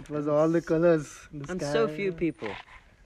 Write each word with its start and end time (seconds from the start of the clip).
It 0.00 0.08
was 0.08 0.26
all 0.28 0.48
the 0.48 0.62
colors. 0.62 1.28
The 1.30 1.50
And 1.52 1.60
sky. 1.60 1.72
so 1.72 1.86
few 1.86 2.10
people. 2.12 2.48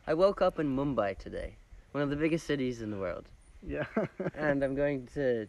I 0.07 0.15
woke 0.15 0.41
up 0.41 0.61
in 0.61 0.77
Mumbai 0.77 1.19
today, 1.19 1.57
one 1.91 2.03
of 2.05 2.11
the 2.11 2.15
biggest 2.17 2.47
cities 2.47 2.83
in 2.83 2.91
the 2.93 2.99
world, 2.99 3.25
Yeah. 3.67 3.87
and 4.37 4.63
I'm 4.63 4.77
going 4.77 5.09
to 5.15 5.47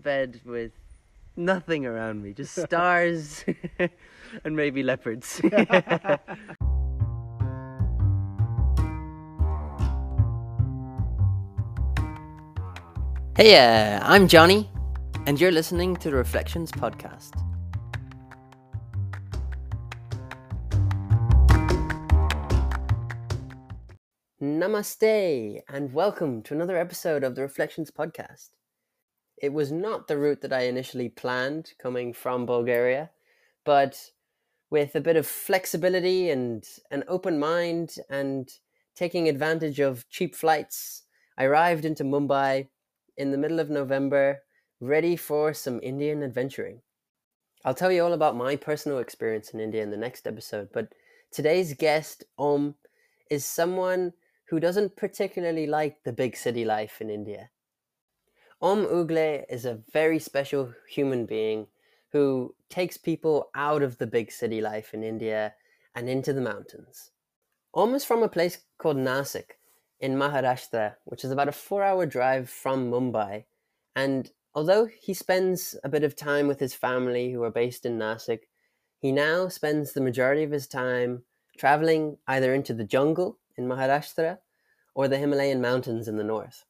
bed 0.00 0.40
with 0.46 0.72
nothing 1.36 1.84
around 1.84 2.22
me, 2.22 2.32
just 2.32 2.54
stars 2.66 3.44
and 4.44 4.56
maybe 4.56 4.82
leopards. 4.82 5.40
hey, 13.36 13.56
uh, 13.56 14.00
I'm 14.02 14.28
Johnny, 14.28 14.70
and 15.26 15.40
you're 15.40 15.52
listening 15.52 15.96
to 15.96 16.10
the 16.10 16.16
Reflections 16.16 16.70
Podcast. 16.70 17.32
Namaste, 24.42 25.60
and 25.68 25.92
welcome 25.92 26.42
to 26.42 26.52
another 26.52 26.76
episode 26.76 27.22
of 27.22 27.36
the 27.36 27.42
Reflections 27.42 27.92
Podcast. 27.92 28.48
It 29.36 29.52
was 29.52 29.70
not 29.70 30.08
the 30.08 30.18
route 30.18 30.40
that 30.40 30.52
I 30.52 30.62
initially 30.62 31.08
planned 31.08 31.74
coming 31.78 32.12
from 32.12 32.44
Bulgaria, 32.44 33.10
but 33.64 34.10
with 34.68 34.96
a 34.96 35.00
bit 35.00 35.14
of 35.14 35.28
flexibility 35.28 36.28
and 36.28 36.68
an 36.90 37.04
open 37.06 37.38
mind 37.38 37.94
and 38.10 38.50
taking 38.96 39.28
advantage 39.28 39.78
of 39.78 40.08
cheap 40.08 40.34
flights, 40.34 41.04
I 41.38 41.44
arrived 41.44 41.84
into 41.84 42.02
Mumbai 42.02 42.66
in 43.16 43.30
the 43.30 43.38
middle 43.38 43.60
of 43.60 43.70
November, 43.70 44.40
ready 44.80 45.14
for 45.14 45.54
some 45.54 45.78
Indian 45.84 46.24
adventuring. 46.24 46.82
I'll 47.64 47.74
tell 47.74 47.92
you 47.92 48.02
all 48.02 48.12
about 48.12 48.34
my 48.34 48.56
personal 48.56 48.98
experience 48.98 49.50
in 49.50 49.60
India 49.60 49.84
in 49.84 49.92
the 49.92 49.96
next 49.96 50.26
episode, 50.26 50.70
but 50.72 50.92
today's 51.30 51.74
guest, 51.74 52.24
Om, 52.38 52.74
is 53.30 53.46
someone 53.46 54.12
who 54.52 54.60
doesn't 54.60 54.96
particularly 54.96 55.66
like 55.66 56.04
the 56.04 56.12
big 56.12 56.36
city 56.36 56.62
life 56.62 57.00
in 57.00 57.08
India. 57.08 57.48
Om 58.60 58.84
Ugale 58.84 59.44
is 59.48 59.64
a 59.64 59.80
very 59.94 60.18
special 60.18 60.74
human 60.86 61.24
being 61.24 61.68
who 62.10 62.54
takes 62.68 62.98
people 62.98 63.48
out 63.54 63.82
of 63.82 63.96
the 63.96 64.06
big 64.06 64.30
city 64.30 64.60
life 64.60 64.92
in 64.92 65.02
India 65.02 65.54
and 65.94 66.06
into 66.06 66.34
the 66.34 66.42
mountains. 66.42 67.12
Om 67.72 67.94
is 67.94 68.04
from 68.04 68.22
a 68.22 68.28
place 68.28 68.58
called 68.76 68.98
Nasik 68.98 69.52
in 70.00 70.16
Maharashtra, 70.16 70.96
which 71.06 71.24
is 71.24 71.30
about 71.30 71.48
a 71.48 71.52
four 71.52 71.82
hour 71.82 72.04
drive 72.04 72.50
from 72.50 72.90
Mumbai. 72.90 73.44
And 73.96 74.30
although 74.54 74.84
he 74.84 75.14
spends 75.14 75.78
a 75.82 75.88
bit 75.88 76.04
of 76.04 76.14
time 76.14 76.46
with 76.46 76.60
his 76.60 76.74
family 76.74 77.32
who 77.32 77.42
are 77.42 77.50
based 77.50 77.86
in 77.86 77.98
Nasik, 77.98 78.40
he 78.98 79.12
now 79.12 79.48
spends 79.48 79.94
the 79.94 80.02
majority 80.02 80.42
of 80.42 80.50
his 80.50 80.68
time 80.68 81.22
traveling 81.56 82.18
either 82.26 82.52
into 82.52 82.74
the 82.74 82.84
jungle 82.84 83.38
in 83.56 83.66
Maharashtra 83.66 84.38
or 84.94 85.08
the 85.08 85.18
Himalayan 85.18 85.60
mountains 85.60 86.08
in 86.08 86.16
the 86.16 86.24
north. 86.24 86.64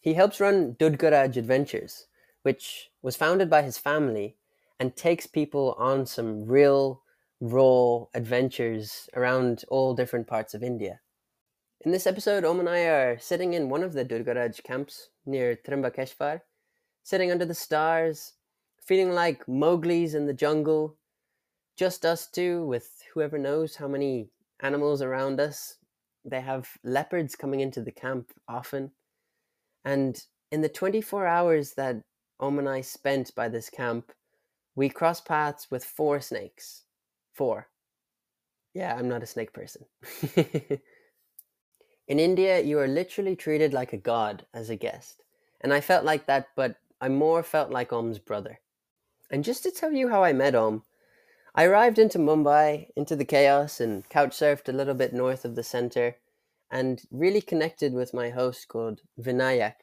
He 0.00 0.14
helps 0.14 0.40
run 0.40 0.76
Durgaraj 0.78 1.36
Adventures, 1.36 2.06
which 2.42 2.90
was 3.02 3.16
founded 3.16 3.50
by 3.50 3.62
his 3.62 3.78
family 3.78 4.36
and 4.78 4.96
takes 4.96 5.26
people 5.26 5.74
on 5.78 6.06
some 6.06 6.46
real, 6.46 7.02
raw 7.40 8.06
adventures 8.14 9.08
around 9.14 9.64
all 9.68 9.94
different 9.94 10.26
parts 10.26 10.54
of 10.54 10.62
India. 10.62 11.00
In 11.82 11.92
this 11.92 12.06
episode, 12.06 12.44
Om 12.44 12.60
and 12.60 12.68
I 12.68 12.80
are 12.80 13.18
sitting 13.18 13.54
in 13.54 13.68
one 13.68 13.82
of 13.82 13.92
the 13.92 14.04
Durgaraj 14.04 14.62
camps 14.62 15.10
near 15.26 15.56
Trimbakeshwar, 15.56 16.40
sitting 17.02 17.30
under 17.30 17.44
the 17.44 17.54
stars, 17.54 18.34
feeling 18.82 19.12
like 19.12 19.46
Mowgli's 19.46 20.14
in 20.14 20.26
the 20.26 20.34
jungle, 20.34 20.96
just 21.76 22.04
us 22.04 22.26
two 22.26 22.66
with 22.66 23.02
whoever 23.14 23.38
knows 23.38 23.76
how 23.76 23.88
many 23.88 24.28
animals 24.62 25.02
around 25.02 25.40
us. 25.40 25.76
They 26.24 26.40
have 26.40 26.68
leopards 26.84 27.34
coming 27.34 27.60
into 27.60 27.80
the 27.80 27.92
camp 27.92 28.32
often. 28.48 28.92
And 29.84 30.22
in 30.50 30.60
the 30.60 30.68
24 30.68 31.26
hours 31.26 31.72
that 31.74 32.02
Om 32.38 32.58
and 32.58 32.68
I 32.68 32.80
spent 32.80 33.34
by 33.34 33.48
this 33.48 33.70
camp, 33.70 34.12
we 34.74 34.88
crossed 34.88 35.26
paths 35.26 35.70
with 35.70 35.84
four 35.84 36.20
snakes. 36.20 36.84
Four. 37.32 37.68
Yeah, 38.74 38.94
I'm 38.96 39.08
not 39.08 39.22
a 39.22 39.26
snake 39.26 39.52
person. 39.52 39.84
In 42.08 42.18
India, 42.18 42.60
you 42.60 42.78
are 42.78 42.88
literally 42.88 43.36
treated 43.36 43.72
like 43.72 43.92
a 43.92 43.96
god 43.96 44.44
as 44.52 44.68
a 44.68 44.76
guest. 44.76 45.22
And 45.60 45.72
I 45.72 45.80
felt 45.80 46.04
like 46.04 46.26
that, 46.26 46.48
but 46.56 46.76
I 47.00 47.08
more 47.08 47.42
felt 47.42 47.70
like 47.70 47.92
Om's 47.92 48.18
brother. 48.18 48.58
And 49.30 49.44
just 49.44 49.62
to 49.62 49.70
tell 49.70 49.92
you 49.92 50.08
how 50.08 50.24
I 50.24 50.32
met 50.32 50.54
Om, 50.54 50.82
I 51.54 51.64
arrived 51.64 51.98
into 51.98 52.18
Mumbai, 52.18 52.90
into 52.96 53.16
the 53.16 53.24
chaos, 53.24 53.80
and 53.80 54.08
couch 54.08 54.38
surfed 54.38 54.68
a 54.68 54.72
little 54.72 54.94
bit 54.94 55.12
north 55.12 55.44
of 55.44 55.56
the 55.56 55.64
center, 55.64 56.16
and 56.70 57.02
really 57.10 57.40
connected 57.40 57.92
with 57.92 58.14
my 58.14 58.30
host 58.30 58.68
called 58.68 59.00
Vinayak. 59.18 59.76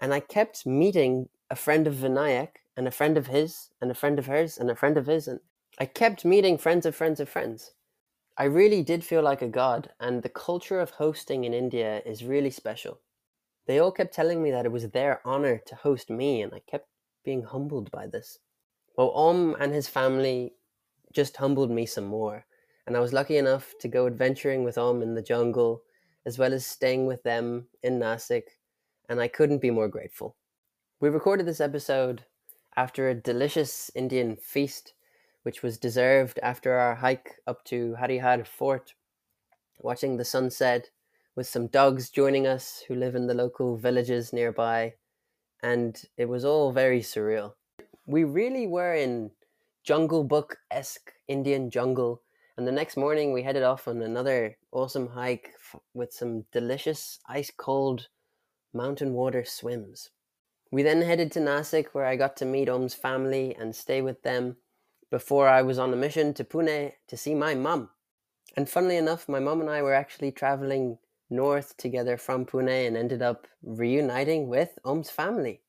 And 0.00 0.12
I 0.12 0.20
kept 0.20 0.66
meeting 0.66 1.28
a 1.50 1.56
friend 1.56 1.86
of 1.86 1.94
Vinayak, 1.94 2.56
and 2.76 2.88
a 2.88 2.92
friend 2.92 3.16
of 3.16 3.28
his, 3.28 3.70
and 3.80 3.90
a 3.90 3.94
friend 3.94 4.18
of 4.18 4.26
hers, 4.26 4.58
and 4.58 4.70
a 4.70 4.74
friend 4.74 4.96
of 4.96 5.06
his, 5.06 5.28
and 5.28 5.40
I 5.78 5.86
kept 5.86 6.24
meeting 6.24 6.58
friends 6.58 6.84
of 6.84 6.96
friends 6.96 7.20
of 7.20 7.28
friends. 7.28 7.72
I 8.36 8.44
really 8.44 8.82
did 8.82 9.04
feel 9.04 9.22
like 9.22 9.42
a 9.42 9.48
god, 9.48 9.90
and 10.00 10.22
the 10.22 10.28
culture 10.28 10.80
of 10.80 10.90
hosting 10.90 11.44
in 11.44 11.54
India 11.54 12.02
is 12.04 12.24
really 12.24 12.50
special. 12.50 13.00
They 13.66 13.78
all 13.78 13.92
kept 13.92 14.14
telling 14.14 14.42
me 14.42 14.50
that 14.50 14.64
it 14.64 14.72
was 14.72 14.88
their 14.90 15.20
honor 15.24 15.58
to 15.66 15.74
host 15.76 16.10
me, 16.10 16.42
and 16.42 16.52
I 16.52 16.60
kept 16.60 16.88
being 17.24 17.42
humbled 17.42 17.90
by 17.90 18.06
this. 18.06 18.38
Well, 18.96 19.10
Om 19.10 19.56
and 19.60 19.72
his 19.72 19.88
family 19.88 20.54
just 21.12 21.36
humbled 21.36 21.70
me 21.70 21.86
some 21.86 22.06
more, 22.06 22.44
and 22.86 22.96
I 22.96 23.00
was 23.00 23.12
lucky 23.12 23.36
enough 23.36 23.74
to 23.80 23.88
go 23.88 24.06
adventuring 24.06 24.64
with 24.64 24.78
Om 24.78 25.02
in 25.02 25.14
the 25.14 25.22
jungle, 25.22 25.82
as 26.26 26.38
well 26.38 26.52
as 26.52 26.66
staying 26.66 27.06
with 27.06 27.22
them 27.22 27.66
in 27.82 27.98
Nasik, 27.98 28.44
and 29.08 29.20
I 29.20 29.28
couldn't 29.28 29.62
be 29.62 29.70
more 29.70 29.88
grateful. 29.88 30.36
We 31.00 31.08
recorded 31.08 31.46
this 31.46 31.60
episode 31.60 32.24
after 32.76 33.08
a 33.08 33.14
delicious 33.14 33.90
Indian 33.94 34.36
feast 34.36 34.94
which 35.42 35.62
was 35.62 35.78
deserved 35.78 36.38
after 36.42 36.72
our 36.74 36.94
hike 36.94 37.36
up 37.46 37.64
to 37.64 37.96
Harihar 37.98 38.46
Fort, 38.46 38.94
watching 39.80 40.16
the 40.16 40.24
sunset 40.24 40.90
with 41.36 41.46
some 41.46 41.68
dogs 41.68 42.10
joining 42.10 42.46
us 42.46 42.82
who 42.86 42.94
live 42.94 43.14
in 43.14 43.26
the 43.26 43.34
local 43.34 43.76
villages 43.76 44.32
nearby, 44.32 44.94
and 45.62 46.02
it 46.16 46.26
was 46.26 46.44
all 46.44 46.72
very 46.72 47.00
surreal. 47.00 47.54
We 48.06 48.24
really 48.24 48.66
were 48.66 48.94
in 48.94 49.30
Jungle 49.88 50.22
Book 50.22 50.58
esque 50.70 51.14
Indian 51.28 51.70
jungle, 51.70 52.20
and 52.58 52.66
the 52.66 52.72
next 52.72 52.94
morning 52.94 53.32
we 53.32 53.42
headed 53.42 53.62
off 53.62 53.88
on 53.88 54.02
another 54.02 54.58
awesome 54.70 55.06
hike 55.06 55.54
f- 55.54 55.80
with 55.94 56.12
some 56.12 56.44
delicious 56.52 57.20
ice 57.26 57.50
cold 57.56 58.08
mountain 58.74 59.14
water 59.14 59.46
swims. 59.46 60.10
We 60.70 60.82
then 60.82 61.00
headed 61.00 61.32
to 61.32 61.40
Nasik, 61.40 61.86
where 61.94 62.04
I 62.04 62.16
got 62.16 62.36
to 62.36 62.44
meet 62.44 62.68
Om's 62.68 62.92
family 62.92 63.56
and 63.58 63.74
stay 63.74 64.02
with 64.02 64.22
them 64.24 64.58
before 65.10 65.48
I 65.48 65.62
was 65.62 65.78
on 65.78 65.94
a 65.94 65.96
mission 65.96 66.34
to 66.34 66.44
Pune 66.44 66.92
to 67.06 67.16
see 67.16 67.34
my 67.34 67.54
mum. 67.54 67.88
And 68.58 68.68
funnily 68.68 68.98
enough, 68.98 69.26
my 69.26 69.40
mum 69.40 69.62
and 69.62 69.70
I 69.70 69.80
were 69.80 69.94
actually 69.94 70.32
traveling 70.32 70.98
north 71.30 71.78
together 71.78 72.18
from 72.18 72.44
Pune 72.44 72.86
and 72.86 72.94
ended 72.94 73.22
up 73.22 73.46
reuniting 73.62 74.48
with 74.48 74.78
Om's 74.84 75.08
family. 75.08 75.62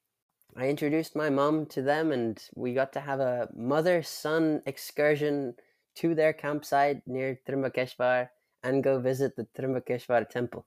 I 0.60 0.68
introduced 0.68 1.16
my 1.16 1.30
mom 1.30 1.68
to 1.68 1.82
them 1.82 2.12
and 2.12 2.38
we 2.54 2.74
got 2.74 2.92
to 2.92 3.00
have 3.00 3.22
a 3.22 3.48
mother 3.56 4.04
son 4.04 4.62
excursion 4.66 5.54
to 5.96 6.14
their 6.14 6.34
campsite 6.34 7.02
near 7.08 7.40
Trimbakeshwar 7.48 8.28
and 8.62 8.84
go 8.84 9.00
visit 9.00 9.38
the 9.38 9.48
Trimbakeshwar 9.58 10.28
temple. 10.28 10.66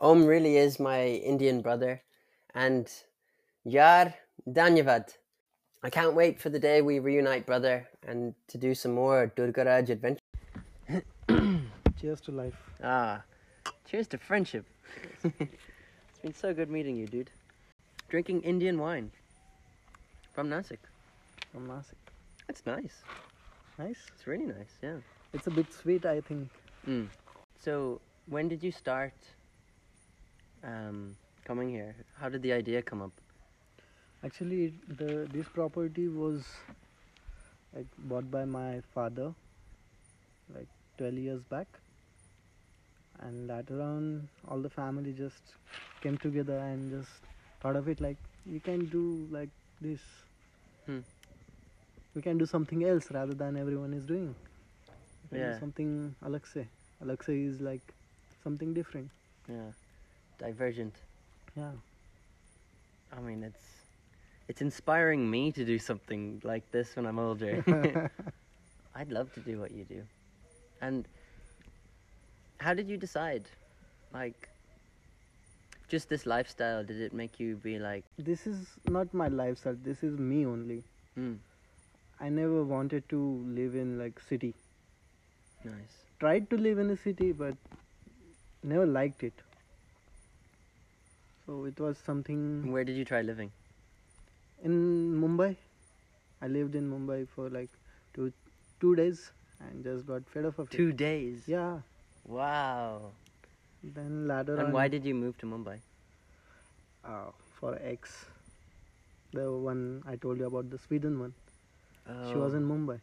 Om 0.00 0.24
really 0.24 0.56
is 0.56 0.78
my 0.78 1.04
Indian 1.04 1.62
brother 1.62 2.00
and 2.54 2.88
Yar 3.64 4.14
Dhanyavad. 4.48 5.16
I 5.82 5.90
can't 5.90 6.14
wait 6.14 6.40
for 6.40 6.50
the 6.50 6.60
day 6.60 6.80
we 6.80 7.00
reunite, 7.00 7.44
brother, 7.44 7.88
and 8.06 8.34
to 8.46 8.56
do 8.56 8.72
some 8.72 8.92
more 8.92 9.32
Durgaraj 9.36 9.88
adventure. 9.88 10.22
Cheers 12.00 12.20
to 12.20 12.30
life. 12.30 12.54
Ah, 12.84 13.22
cheers 13.84 14.06
to 14.08 14.18
friendship. 14.18 14.64
it's 15.24 16.20
been 16.22 16.34
so 16.34 16.54
good 16.54 16.70
meeting 16.70 16.94
you, 16.94 17.08
dude. 17.08 17.30
Drinking 18.08 18.42
Indian 18.42 18.78
wine 18.78 19.10
from 20.32 20.48
Nasik. 20.48 20.78
From 21.52 21.68
Nasik. 21.68 22.00
That's 22.46 22.64
nice. 22.64 23.02
Nice. 23.78 23.98
It's 24.14 24.26
really 24.26 24.46
nice, 24.46 24.78
yeah. 24.82 24.96
It's 25.34 25.46
a 25.46 25.50
bit 25.50 25.72
sweet, 25.72 26.06
I 26.06 26.22
think. 26.22 26.48
Mm. 26.86 27.08
So, 27.60 28.00
when 28.26 28.48
did 28.48 28.62
you 28.62 28.72
start 28.72 29.12
um, 30.64 31.16
coming 31.44 31.68
here? 31.68 31.94
How 32.18 32.30
did 32.30 32.42
the 32.42 32.52
idea 32.52 32.80
come 32.80 33.02
up? 33.02 33.12
Actually, 34.24 34.72
the 34.88 35.28
this 35.32 35.46
property 35.46 36.08
was 36.08 36.44
like 37.74 37.86
bought 37.98 38.30
by 38.30 38.44
my 38.44 38.80
father, 38.94 39.34
like 40.54 40.68
12 40.96 41.14
years 41.14 41.42
back. 41.42 41.66
And 43.20 43.48
later 43.48 43.82
on, 43.82 44.28
all 44.48 44.58
the 44.58 44.70
family 44.70 45.12
just 45.12 45.42
came 46.00 46.16
together 46.16 46.56
and 46.58 46.90
just 46.90 47.20
thought 47.60 47.76
of 47.76 47.88
it 47.88 48.00
like 48.00 48.16
we 48.50 48.60
can 48.60 48.86
do 48.86 49.26
like 49.30 49.50
this. 49.80 50.00
Hmm. 50.86 51.00
We 52.14 52.22
can 52.22 52.38
do 52.38 52.46
something 52.46 52.84
else 52.84 53.10
rather 53.10 53.34
than 53.34 53.56
everyone 53.56 53.92
is 53.92 54.06
doing. 54.06 54.34
Yeah. 55.32 55.58
something 55.58 56.14
alag 56.24 56.46
se. 56.52 56.66
Is 57.28 57.60
like 57.60 57.94
something 58.42 58.74
different. 58.74 59.10
Yeah. 59.48 59.72
Divergent. 60.38 60.94
Yeah. 61.56 61.70
I 63.16 63.20
mean, 63.20 63.42
it's 63.42 63.78
it's 64.48 64.62
inspiring 64.62 65.30
me 65.30 65.52
to 65.52 65.64
do 65.64 65.78
something 65.78 66.40
like 66.42 66.70
this 66.72 66.96
when 66.96 67.06
I'm 67.06 67.18
older. 67.18 67.62
I'd 68.94 69.12
love 69.12 69.32
to 69.34 69.40
do 69.40 69.60
what 69.60 69.70
you 69.70 69.84
do. 69.84 70.02
And 70.80 71.06
how 72.58 72.74
did 72.74 72.88
you 72.88 72.96
decide? 72.96 73.44
Like, 74.12 74.48
just 75.88 76.08
this 76.08 76.24
lifestyle, 76.26 76.84
did 76.84 77.00
it 77.00 77.12
make 77.12 77.38
you 77.40 77.56
be 77.56 77.78
like, 77.78 78.04
this 78.18 78.46
is 78.46 78.66
not 78.96 79.12
my 79.14 79.28
lifestyle. 79.28 79.76
This 79.90 80.02
is 80.02 80.18
me 80.18 80.44
only. 80.46 80.82
hmm, 81.14 81.34
I 82.20 82.28
never 82.28 82.62
wanted 82.64 83.08
to 83.10 83.18
live 83.58 83.74
in 83.74 83.98
like 83.98 84.20
city. 84.28 84.54
nice. 85.64 85.98
Tried 86.22 86.50
to 86.50 86.56
live 86.56 86.78
in 86.78 86.90
a 86.90 86.96
city, 86.96 87.30
but 87.32 87.54
never 88.72 88.86
liked 88.86 89.22
it. 89.22 89.32
So 91.46 91.64
it 91.64 91.78
was 91.80 91.96
something 92.06 92.72
Where 92.72 92.84
did 92.84 92.96
you 92.96 93.04
try 93.04 93.22
living? 93.22 93.52
in 94.68 94.74
Mumbai. 95.22 95.56
I 96.42 96.48
lived 96.48 96.74
in 96.74 96.90
Mumbai 96.92 97.18
for 97.34 97.48
like 97.48 97.70
two 98.14 98.32
two 98.80 98.94
days 99.00 99.30
and 99.60 99.84
just 99.84 100.06
got 100.08 100.28
fed 100.34 100.44
up 100.50 100.58
of 100.58 100.66
it. 100.72 100.76
Two 100.76 100.90
days. 100.92 101.44
Yeah. 101.46 101.78
Wow. 102.24 103.12
Then 103.82 104.26
later 104.26 104.58
And 104.58 104.62
on, 104.62 104.72
why 104.72 104.88
did 104.88 105.04
you 105.04 105.14
move 105.14 105.38
to 105.38 105.46
Mumbai? 105.46 105.80
uh, 107.04 107.30
for 107.58 107.78
X, 107.82 108.26
the 109.32 109.50
one 109.52 110.02
I 110.06 110.16
told 110.16 110.38
you 110.38 110.46
about, 110.46 110.70
the 110.70 110.78
Sweden 110.78 111.18
one. 111.20 111.34
She 112.22 112.38
was 112.38 112.54
in 112.54 112.66
Mumbai. 112.66 113.00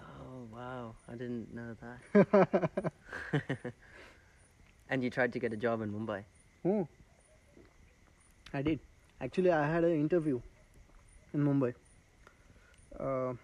Oh 0.00 0.46
wow, 0.52 0.94
I 1.08 1.14
didn't 1.14 1.54
know 1.54 1.74
that. 1.80 2.00
and 4.90 5.02
you 5.02 5.10
tried 5.10 5.32
to 5.32 5.38
get 5.38 5.52
a 5.52 5.56
job 5.56 5.80
in 5.82 5.92
Mumbai. 5.92 6.24
Oh, 6.64 6.88
I 8.52 8.62
did. 8.62 8.80
Actually, 9.20 9.50
I 9.52 9.66
had 9.66 9.84
an 9.84 9.92
interview 9.92 10.40
in 11.32 11.40
Mumbai. 11.44 11.74
Uh, 12.98 13.34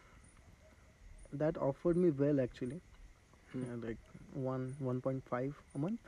that 1.32 1.56
offered 1.58 1.96
me 1.96 2.10
well 2.10 2.40
actually, 2.40 2.80
Hmm. 3.52 3.64
uh, 3.64 3.76
like 3.76 3.98
one 4.32 4.74
one 4.78 5.00
point 5.00 5.22
five 5.24 5.54
a 5.74 5.78
month. 5.78 6.00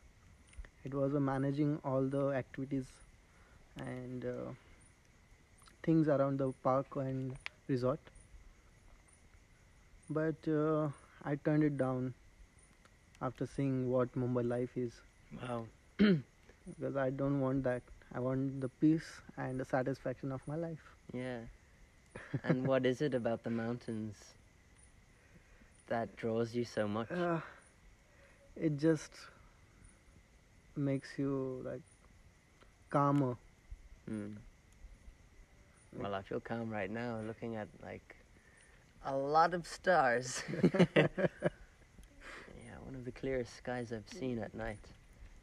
It 0.86 0.94
was 0.94 1.14
uh, 1.14 1.20
managing 1.20 1.80
all 1.84 2.02
the 2.04 2.28
activities 2.30 2.86
and 3.76 4.24
uh, 4.24 4.52
things 5.82 6.08
around 6.08 6.38
the 6.38 6.52
park 6.62 6.86
and 6.96 7.34
resort. 7.68 8.00
But 10.10 10.36
uh, 10.48 10.88
I 11.24 11.36
turned 11.36 11.64
it 11.64 11.76
down 11.76 12.14
after 13.20 13.46
seeing 13.46 13.90
what 13.90 14.12
Mumbai 14.14 14.46
life 14.48 14.76
is 14.76 15.00
Wow. 15.42 15.66
because 15.98 16.96
I 16.96 17.10
don't 17.10 17.40
want 17.40 17.64
that. 17.64 17.82
I 18.14 18.20
want 18.20 18.60
the 18.60 18.68
peace 18.68 19.08
and 19.36 19.60
the 19.60 19.64
satisfaction 19.64 20.32
of 20.32 20.46
my 20.46 20.56
life. 20.56 20.84
Yeah. 21.14 21.40
and 22.44 22.66
what 22.66 22.86
is 22.86 23.02
it 23.02 23.14
about 23.14 23.42
the 23.44 23.50
mountains 23.50 24.16
that 25.88 26.16
draws 26.16 26.54
you 26.54 26.64
so 26.64 26.86
much? 26.88 27.10
Uh, 27.10 27.40
it 28.56 28.76
just 28.78 29.12
makes 30.76 31.08
you 31.18 31.62
like 31.64 31.82
calmer. 32.90 33.36
Hmm. 34.08 34.34
Well, 35.98 36.14
I 36.14 36.22
feel 36.22 36.40
calm 36.40 36.70
right 36.70 36.90
now 36.90 37.20
looking 37.26 37.56
at 37.56 37.68
like 37.82 38.16
a 39.04 39.16
lot 39.16 39.54
of 39.54 39.66
stars. 39.66 40.42
yeah, 40.62 41.08
one 42.84 42.94
of 42.94 43.04
the 43.04 43.12
clearest 43.12 43.56
skies 43.56 43.92
I've 43.92 44.08
seen 44.08 44.38
at 44.38 44.54
night. 44.54 44.78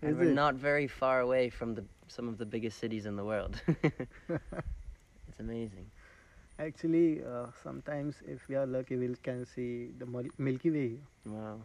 And 0.02 0.18
we're 0.18 0.32
it? 0.32 0.34
not 0.34 0.56
very 0.56 0.88
far 0.88 1.22
away 1.22 1.50
from 1.50 1.76
the 1.76 1.84
some 2.08 2.28
of 2.28 2.38
the 2.38 2.46
biggest 2.46 2.78
cities 2.80 3.06
in 3.06 3.16
the 3.16 3.24
world. 3.24 3.60
it's 3.68 5.40
amazing. 5.40 5.90
Actually, 6.60 7.24
uh, 7.24 7.48
sometimes 7.64 8.16
if 8.28 8.48
we 8.48 8.56
are 8.56 8.68
lucky, 8.68 8.96
we 8.96 9.16
can 9.24 9.46
see 9.46 9.90
the 9.98 10.06
Milky 10.38 10.70
Way. 10.70 10.98
Wow. 11.26 11.62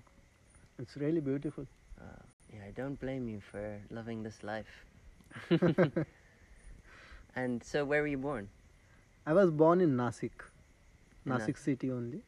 It's 0.79 0.97
really 0.97 1.21
beautiful. 1.21 1.67
Yeah, 2.00 2.06
I 2.69 2.70
don't 2.73 3.00
blame 3.00 3.29
you 3.29 3.41
for 3.41 3.81
loving 3.91 4.23
this 4.23 4.43
life. 4.44 4.85
and 7.35 7.65
so, 7.65 7.82
where 7.82 8.03
were 8.03 8.09
you 8.09 8.19
born? 8.19 8.50
I 9.26 9.32
was 9.32 9.50
born 9.50 9.81
in 9.81 9.97
Nasik, 9.97 10.43
Nasik 11.26 11.55
Nasik. 11.55 11.59
city 11.59 11.91
only, 11.91 12.20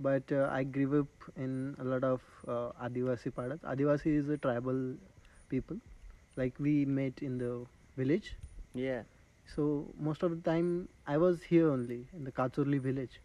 but 0.00 0.32
uh, 0.32 0.48
I 0.50 0.64
grew 0.64 1.02
up 1.02 1.30
in 1.36 1.76
a 1.78 1.84
lot 1.84 2.02
of 2.02 2.20
uh, 2.48 2.72
Adivasi 2.84 3.32
padas. 3.32 3.60
Adivasi 3.60 4.16
is 4.22 4.28
a 4.28 4.36
tribal 4.36 4.96
people, 5.48 5.76
like 6.34 6.54
we 6.58 6.84
met 6.84 7.22
in 7.22 7.38
the 7.38 7.64
village. 7.96 8.34
Yeah. 8.74 9.02
So 9.54 9.86
most 10.00 10.24
of 10.24 10.32
the 10.32 10.50
time 10.50 10.88
I 11.06 11.16
was 11.16 11.44
here 11.44 11.70
only 11.70 12.08
in 12.12 12.24
the 12.24 12.32
Kachurli 12.32 12.80
village, 12.80 13.20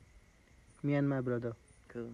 me 0.84 0.94
and 0.94 1.10
my 1.10 1.22
brother. 1.22 1.54
Cool. 1.88 2.12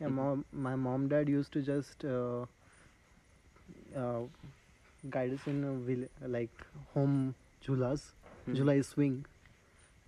Yeah, 0.00 0.08
mom, 0.08 0.44
my 0.52 0.76
mom 0.76 1.08
dad 1.08 1.30
used 1.30 1.52
to 1.52 1.62
just 1.62 2.04
uh, 2.04 2.44
uh, 3.96 4.20
guide 5.10 5.32
us 5.34 5.46
in 5.46 5.64
a 5.64 5.72
vill- 5.72 6.08
like 6.28 6.66
home 6.94 7.34
julas, 7.60 8.12
Mhm. 8.46 8.54
July 8.56 8.80
swing, 8.80 9.24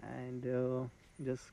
and 0.03 0.47
uh, 0.47 0.85
just 1.25 1.44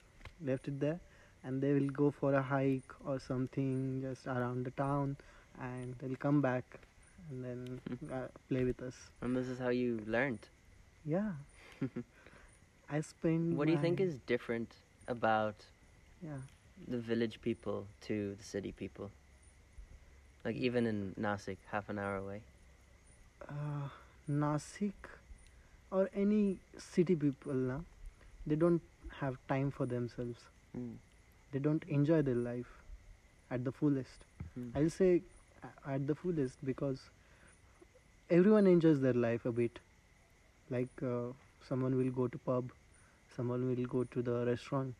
left 0.45 0.67
it 0.67 0.79
there. 0.79 0.99
And 1.43 1.61
they 1.61 1.73
will 1.73 1.89
go 1.89 2.11
for 2.11 2.33
a 2.33 2.41
hike 2.41 2.93
or 3.05 3.19
something 3.19 4.01
just 4.01 4.27
around 4.27 4.65
the 4.65 4.71
town, 4.71 5.15
and 5.59 5.95
they'll 5.99 6.15
come 6.17 6.41
back 6.41 6.79
and 7.29 7.43
then 7.45 7.81
Mhm. 7.89 8.11
uh, 8.11 8.27
play 8.49 8.63
with 8.63 8.81
us. 8.81 8.95
And 9.21 9.35
this 9.35 9.47
is 9.47 9.59
how 9.59 9.69
you 9.69 9.99
learned. 10.05 10.49
Yeah, 11.05 11.33
I 12.89 13.01
spend. 13.01 13.57
what 13.57 13.65
do 13.67 13.71
you 13.73 13.79
think 13.79 13.99
is 13.99 14.15
different 14.25 14.75
about 15.07 15.55
Yeah. 16.21 16.41
the 16.87 16.97
village 16.99 17.39
people 17.41 17.87
to 18.07 18.35
the 18.35 18.43
city 18.43 18.71
people? 18.71 19.11
Like 20.47 20.55
even 20.55 20.87
in 20.87 21.13
Nasik, 21.19 21.57
half 21.71 21.89
an 21.89 21.99
hour 21.99 22.17
away. 22.17 22.41
uh, 23.49 23.89
Nasik 24.29 24.93
or 25.91 26.09
any 26.15 26.57
city 26.77 27.15
people 27.15 27.53
now, 27.53 27.83
they 28.45 28.55
don't 28.55 28.81
have 29.19 29.37
time 29.49 29.71
for 29.71 29.85
themselves. 29.85 30.39
Mm. 30.77 30.93
They 31.51 31.59
don't 31.59 31.83
enjoy 31.89 32.21
their 32.21 32.35
life 32.35 32.71
at 33.51 33.65
the 33.65 33.73
fullest. 33.73 34.23
Mm. 34.57 34.71
I'll 34.75 34.89
say 34.89 35.21
at 35.85 36.07
the 36.07 36.15
fullest 36.15 36.65
because 36.65 36.99
everyone 38.29 38.67
enjoys 38.67 39.01
their 39.01 39.13
life 39.13 39.45
a 39.45 39.51
bit. 39.51 39.79
Like 40.69 41.03
uh, 41.03 41.33
someone 41.67 41.97
will 41.97 42.11
go 42.11 42.27
to 42.29 42.37
pub, 42.37 42.71
someone 43.35 43.67
will 43.67 43.85
go 43.85 44.05
to 44.05 44.21
the 44.21 44.45
restaurant. 44.45 44.95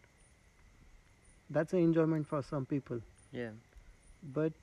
That's 1.49 1.71
an 1.73 1.79
enjoyment 1.79 2.27
for 2.27 2.43
some 2.43 2.65
people. 2.65 2.99
Yeah. 3.31 3.51
but 4.35 4.53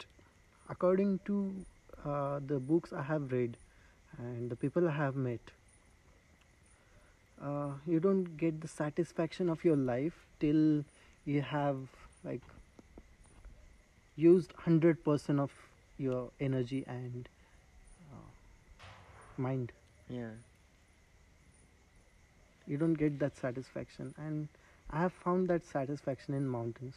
according 0.69 1.21
to 1.27 1.55
uh, 2.05 2.41
the 2.47 2.59
books 2.59 2.93
I 2.93 3.03
have 3.03 3.33
read 3.33 3.57
and 4.19 4.51
the 4.51 4.57
people 4.57 4.89
I 4.89 4.93
have 4.93 5.17
met, 5.17 5.41
uh, 7.43 7.71
you 7.87 8.01
don't 8.01 8.37
get 8.37 8.61
the 8.61 8.69
satisfaction 8.69 9.49
of 9.49 9.65
your 9.65 9.77
life 9.77 10.15
till 10.41 10.85
you 11.25 11.43
have 11.43 11.77
like 12.25 12.41
used 14.17 14.53
hundred 14.53 15.05
percent 15.05 15.41
of 15.41 15.51
your 15.99 16.31
energy 16.41 16.85
and 16.87 17.29
uh, 18.13 18.83
mind. 19.37 19.73
Yeah. 20.09 20.31
You 22.67 22.79
don't 22.79 22.95
get 22.95 23.19
that 23.19 23.37
satisfaction, 23.37 24.15
and 24.17 24.49
I 24.91 25.01
have 25.01 25.13
found 25.13 25.49
that 25.49 25.67
satisfaction 25.67 26.33
in 26.35 26.49
mountains, 26.49 26.95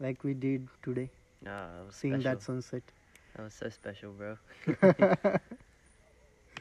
like 0.00 0.24
we 0.24 0.34
did 0.34 0.66
today, 0.82 1.10
No, 1.42 1.50
that 1.50 1.86
was 1.86 1.94
seeing 1.94 2.14
special. 2.14 2.30
that 2.30 2.42
sunset. 2.42 2.82
That 3.36 3.42
was 3.44 3.54
so 3.54 3.68
special, 3.70 4.12
bro. 4.12 4.36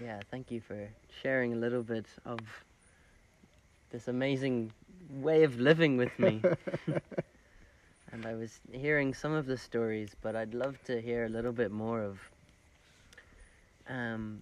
yeah, 0.02 0.22
thank 0.32 0.52
you 0.52 0.62
for 0.62 0.90
sharing 1.22 1.54
a 1.54 1.58
little 1.58 1.84
bit 1.84 2.06
of 2.26 2.40
this 3.92 4.08
amazing 4.08 4.72
way 5.10 5.44
of 5.44 5.60
living 5.60 5.98
with 5.98 6.18
me. 6.20 6.42
and 8.12 8.26
I 8.26 8.36
was 8.36 8.60
hearing 8.72 9.14
some 9.14 9.34
of 9.34 9.46
the 9.46 9.58
stories, 9.58 10.16
but 10.22 10.36
I'd 10.36 10.54
love 10.54 10.82
to 10.86 11.02
hear 11.02 11.26
a 11.26 11.30
little 11.30 11.52
bit 11.52 11.72
more 11.72 12.02
of 12.02 12.20
um, 13.90 14.42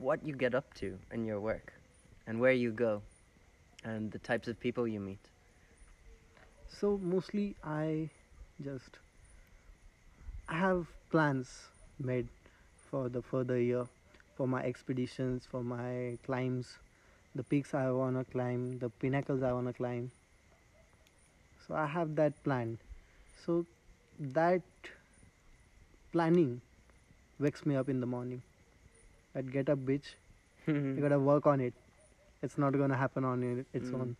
what 0.00 0.24
you 0.24 0.34
get 0.34 0.54
up 0.54 0.72
to 0.74 0.98
in 1.12 1.24
your 1.24 1.40
work 1.40 1.72
and 2.26 2.40
where 2.40 2.52
you 2.52 2.72
go 2.72 3.02
and 3.84 4.10
the 4.10 4.18
types 4.18 4.48
of 4.48 4.58
people 4.58 4.88
you 4.88 5.00
meet. 5.00 5.20
So 6.68 6.98
mostly 7.02 7.54
I 7.62 8.10
just 8.62 8.98
I 10.48 10.54
have 10.56 10.86
plans 11.10 11.66
made 11.98 12.28
for 12.90 13.08
the 13.08 13.22
further 13.22 13.60
year 13.60 13.86
for 14.36 14.46
my 14.48 14.62
expeditions, 14.62 15.46
for 15.50 15.62
my 15.62 16.16
climbs, 16.24 16.78
the 17.34 17.42
peaks 17.42 17.74
I 17.74 17.90
wanna 17.90 18.24
climb, 18.24 18.78
the 18.78 18.88
pinnacles 18.88 19.42
I 19.42 19.52
wanna 19.52 19.72
climb. 19.72 20.10
So 21.66 21.74
I 21.74 21.86
have 21.86 22.14
that 22.16 22.42
plan. 22.44 22.78
So 23.44 23.66
that 24.18 24.62
planning 26.12 26.60
wakes 27.38 27.66
me 27.66 27.76
up 27.76 27.88
in 27.88 28.00
the 28.00 28.06
morning. 28.06 28.42
I'd 29.34 29.52
get 29.52 29.68
up, 29.68 29.80
bitch. 29.80 30.14
You 30.66 31.00
gotta 31.00 31.18
work 31.18 31.46
on 31.46 31.60
it. 31.60 31.74
It's 32.42 32.56
not 32.56 32.72
gonna 32.72 32.96
happen 32.96 33.24
on 33.24 33.64
its 33.74 33.90
Mm. 33.90 33.94
own. 34.00 34.16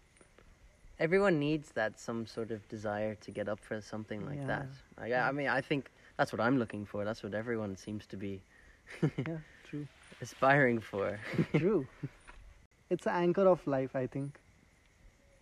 Everyone 0.99 1.39
needs 1.39 1.71
that 1.73 1.99
some 1.99 2.27
sort 2.27 2.51
of 2.51 2.69
desire 2.69 3.15
to 3.15 3.31
get 3.31 3.49
up 3.49 3.61
for 3.61 3.81
something 3.81 4.27
like 4.27 4.39
Yeah. 4.41 4.47
that. 4.47 4.69
I, 4.99 5.15
I 5.29 5.33
mean, 5.33 5.49
I 5.49 5.61
think 5.61 5.91
that's 6.19 6.33
what 6.33 6.41
I'm 6.41 6.59
looking 6.59 6.85
for. 6.85 7.05
That's 7.05 7.23
what 7.23 7.33
everyone 7.35 7.77
seems 7.77 8.07
to 8.09 8.17
be 8.17 8.43
yeah, 9.03 9.39
true. 9.65 9.87
aspiring 10.23 10.81
for. 10.81 11.19
True. 11.57 11.87
It's 12.91 13.07
an 13.07 13.13
anchor 13.17 13.47
of 13.47 13.67
life, 13.67 13.95
I 13.95 14.07
think. 14.07 14.39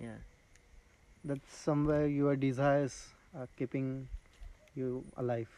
Yeah. 0.00 0.18
That's 1.24 1.54
somewhere 1.56 2.06
your 2.08 2.34
desires 2.36 3.06
are 3.38 3.48
keeping 3.56 4.08
you 4.74 5.04
alive. 5.16 5.48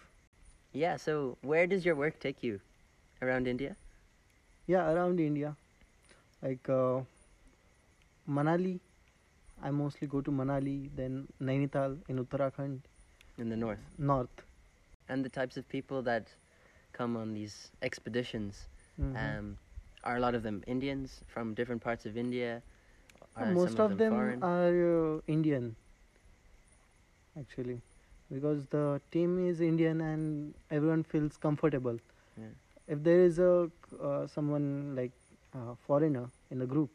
Yeah. 0.72 0.96
So, 0.96 1.38
where 1.42 1.66
does 1.66 1.86
your 1.86 1.94
work 1.96 2.20
take 2.20 2.42
you? 2.42 2.60
Around 3.22 3.48
India? 3.48 3.74
Yeah, 4.66 4.92
around 4.92 5.18
India. 5.18 5.56
Like 6.42 6.68
uh, 6.68 7.00
Manali, 8.28 8.78
I 9.62 9.70
mostly 9.70 10.06
go 10.06 10.20
to 10.20 10.30
Manali, 10.30 10.90
then 10.94 11.26
Nainital 11.40 11.96
in 12.08 12.24
Uttarakhand, 12.24 12.80
In 13.38 13.48
the 13.48 13.56
north. 13.56 13.78
north. 13.98 14.44
And 15.08 15.24
the 15.24 15.28
types 15.28 15.56
of 15.56 15.68
people 15.68 16.02
that 16.02 16.34
come 16.92 17.16
on 17.16 17.34
these 17.34 17.70
expeditions, 17.82 18.68
Mhm. 18.98 19.38
um, 19.38 19.58
are 20.04 20.16
a 20.16 20.20
lot 20.20 20.34
of 20.34 20.42
them 20.42 20.62
Indians 20.66 21.22
from 21.26 21.54
different 21.54 21.82
parts 21.82 22.06
of 22.06 22.16
India? 22.16 22.62
Most 23.38 23.78
some 23.78 23.80
of 23.80 23.96
them, 23.98 24.14
foreign? 24.14 24.42
are 24.42 25.16
uh, 25.16 25.20
Indian, 25.26 25.76
actually, 27.38 27.80
because 28.32 28.66
the 28.66 29.00
team 29.10 29.38
is 29.48 29.60
Indian 29.60 30.00
and 30.00 30.54
everyone 30.70 31.02
feels 31.02 31.36
comfortable. 31.36 31.98
Yeah. 32.38 32.54
If 32.88 33.02
there 33.02 33.20
is 33.20 33.38
a 33.38 33.70
uh, 34.02 34.26
someone 34.26 34.94
like 34.96 35.12
uh, 35.54 35.74
foreigner 35.86 36.28
in 36.50 36.58
the 36.58 36.66
group, 36.66 36.90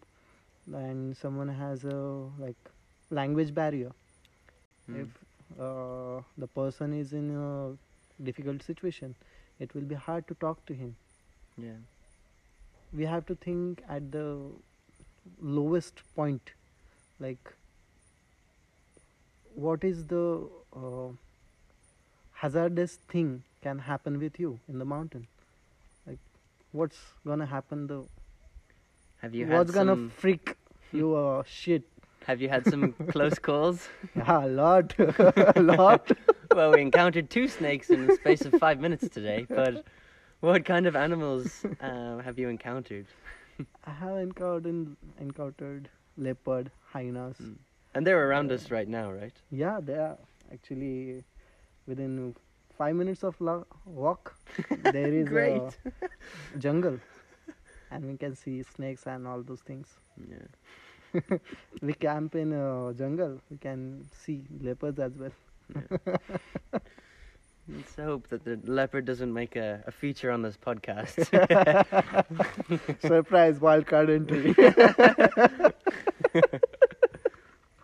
and 0.73 1.15
someone 1.15 1.47
has 1.49 1.83
a 1.85 1.97
like 2.39 2.57
language 3.09 3.53
barrier, 3.53 3.91
Hmm. 4.87 5.03
if 5.03 5.07
uh, 5.59 6.21
the 6.37 6.47
person 6.47 6.93
is 6.93 7.13
in 7.13 7.31
a 7.35 7.73
difficult 8.21 8.63
situation, 8.63 9.15
it 9.59 9.73
will 9.73 9.81
be 9.81 9.95
hard 9.95 10.27
to 10.27 10.35
talk 10.35 10.65
to 10.65 10.73
him. 10.73 10.95
Yeah. 11.57 11.81
We 12.93 13.05
have 13.05 13.25
to 13.27 13.35
think 13.35 13.83
at 13.89 14.11
the 14.11 14.37
lowest 15.41 16.01
point, 16.15 16.51
like 17.19 17.53
what 19.55 19.83
is 19.83 20.05
the 20.07 20.47
uh, 20.75 21.09
hazardous 22.33 22.95
thing 23.07 23.43
can 23.61 23.79
happen 23.79 24.19
with 24.19 24.39
you 24.39 24.59
in 24.67 24.79
the 24.79 24.85
mountain, 24.85 25.27
like 26.05 26.19
what's 26.71 26.99
gonna 27.25 27.45
happen 27.45 27.87
the 27.87 28.03
Have 29.21 29.33
you 29.33 29.45
had 29.45 29.57
what's 29.57 29.71
gonna 29.71 29.93
some, 29.93 30.09
freak 30.09 30.55
you 30.91 31.15
uh, 31.15 31.43
shit 31.45 31.83
Have 32.27 32.41
you 32.41 32.49
had 32.49 32.65
some 32.65 32.93
close 33.09 33.37
calls? 33.39 33.87
yeah 34.15 34.45
a 34.45 34.47
lot 34.47 34.93
a 34.99 35.61
lot 35.61 36.11
well, 36.55 36.71
we 36.71 36.81
encountered 36.81 37.29
two 37.29 37.47
snakes 37.47 37.89
in 37.89 38.07
the 38.07 38.15
space 38.15 38.41
of 38.45 38.53
five 38.53 38.79
minutes 38.79 39.09
today, 39.09 39.45
but 39.49 39.85
what 40.39 40.65
kind 40.65 40.85
of 40.85 40.95
animals 40.95 41.65
uh, 41.81 42.17
have 42.19 42.37
you 42.37 42.49
encountered? 42.49 43.07
I 43.85 43.91
have 43.91 44.17
encountered 44.17 44.95
encountered 45.19 45.89
leopard, 46.17 46.71
hyenas. 46.91 47.37
Mm. 47.41 47.55
And 47.95 48.05
they're 48.07 48.27
around 48.27 48.51
us 48.51 48.71
right 48.71 48.87
now, 48.87 49.11
right? 49.11 49.33
Yeah, 49.51 49.79
they 49.81 49.93
are 49.93 50.17
actually 50.51 51.23
within 51.87 52.35
five 52.77 52.95
minutes 52.95 53.23
of 53.23 53.39
lo- 53.39 53.67
walk. 53.85 54.35
There 54.69 55.13
is 55.13 55.31
a 55.31 55.71
jungle, 56.59 56.99
and 57.91 58.05
we 58.05 58.17
can 58.17 58.35
see 58.35 58.63
snakes 58.63 59.05
and 59.07 59.27
all 59.27 59.41
those 59.43 59.61
things. 59.61 59.87
Yeah. 60.17 60.37
We 61.81 61.93
camp 61.93 62.35
in 62.35 62.53
a 62.53 62.93
jungle. 62.93 63.39
We 63.49 63.57
can 63.57 64.07
see 64.11 64.43
leopards 64.61 64.99
as 64.99 65.11
well. 65.17 65.31
Let's 67.67 67.95
hope 67.95 68.27
that 68.27 68.43
the 68.43 68.59
leopard 68.65 69.05
doesn't 69.05 69.33
make 69.33 69.55
a, 69.55 69.83
a 69.87 69.91
feature 69.91 70.31
on 70.31 70.41
this 70.41 70.57
podcast. 70.57 71.15
Surprise 73.01 73.59
wildcard 73.59 74.09
entry. 74.09 74.53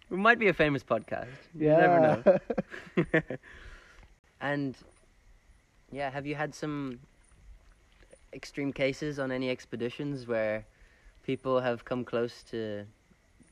we 0.09 0.17
might 0.17 0.37
be 0.37 0.49
a 0.49 0.53
famous 0.53 0.83
podcast. 0.83 1.27
You 1.57 1.67
yeah. 1.67 1.77
never 1.77 1.99
know. 2.01 3.21
And 4.41 4.75
yeah, 5.91 6.09
have 6.09 6.25
you 6.25 6.35
had 6.35 6.53
some 6.53 6.99
extreme 8.33 8.71
cases 8.71 9.19
on 9.19 9.31
any 9.31 9.49
expeditions 9.49 10.27
where 10.27 10.65
people 11.23 11.59
have 11.59 11.85
come 11.85 12.03
close 12.05 12.43
to 12.43 12.85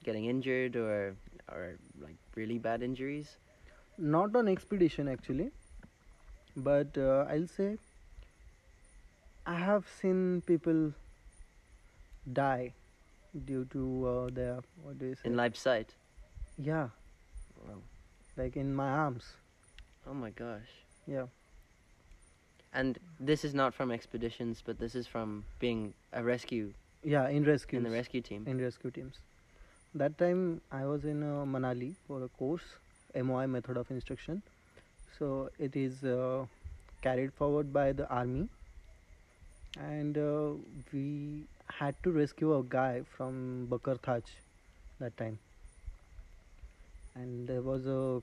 getting 0.10 0.26
injured 0.34 0.76
or 0.84 1.16
or 1.58 1.64
like 2.08 2.18
really 2.42 2.58
bad 2.70 2.84
injuries? 2.90 3.36
Not 4.16 4.36
on 4.42 4.48
expedition 4.56 5.08
actually, 5.18 5.52
but 6.70 6.98
uh, 7.10 7.26
I'll 7.36 7.48
say 7.58 7.70
I 9.46 9.56
have 9.66 9.86
seen 10.02 10.42
people 10.52 10.82
die 12.40 12.74
due 13.46 13.66
to 13.74 13.84
uh, 14.08 14.30
their 14.42 14.60
what 14.84 15.00
do 15.00 15.06
you 15.14 15.16
say? 15.16 15.30
In 15.32 15.36
live 15.42 15.56
sight. 15.64 15.96
yeah, 16.70 16.90
Wow. 17.64 17.82
like 18.42 18.56
in 18.66 18.74
my 18.76 18.90
arms. 18.90 19.34
Oh 20.10 20.14
my 20.14 20.30
gosh. 20.32 20.72
Yeah. 21.06 21.28
And 22.74 23.00
this 23.20 23.44
is 23.50 23.54
not 23.60 23.74
from 23.74 23.92
expeditions, 23.92 24.62
but 24.66 24.80
this 24.80 24.96
is 24.96 25.08
from 25.08 25.46
being 25.60 25.94
a 26.14 26.24
rescue 26.24 26.74
Yeah, 27.04 27.28
in 27.30 27.44
rescue. 27.50 27.78
in 27.80 27.84
the 27.84 27.90
rescue 27.96 28.22
team. 28.22 28.44
in 28.54 28.62
rescue 28.62 28.92
teams. 28.92 29.20
That 29.98 30.18
time 30.20 30.62
I 30.72 30.86
was 30.86 31.06
in 31.06 31.24
uh, 31.24 31.44
Manali 31.44 31.96
for 32.08 32.24
a 32.24 32.28
course, 32.28 32.62
MOI 33.16 33.48
method 33.48 33.78
of 33.78 33.90
instruction. 33.90 34.44
So 35.18 35.50
it 35.58 35.76
is 35.76 36.04
uh, 36.04 36.46
carried 37.02 37.34
forward 37.34 37.74
by 37.74 37.94
the 37.94 38.08
army, 38.08 38.48
and 39.80 40.18
uh, 40.18 40.52
we 40.94 41.46
had 41.68 41.96
to 42.04 42.12
rescue 42.12 42.56
a 42.58 42.64
guy 42.64 43.02
from 43.18 43.68
Bakarthach 43.72 44.30
that 45.00 45.18
time. 45.18 45.40
And 47.16 47.48
there 47.48 47.62
was 47.64 47.88
a 47.88 48.22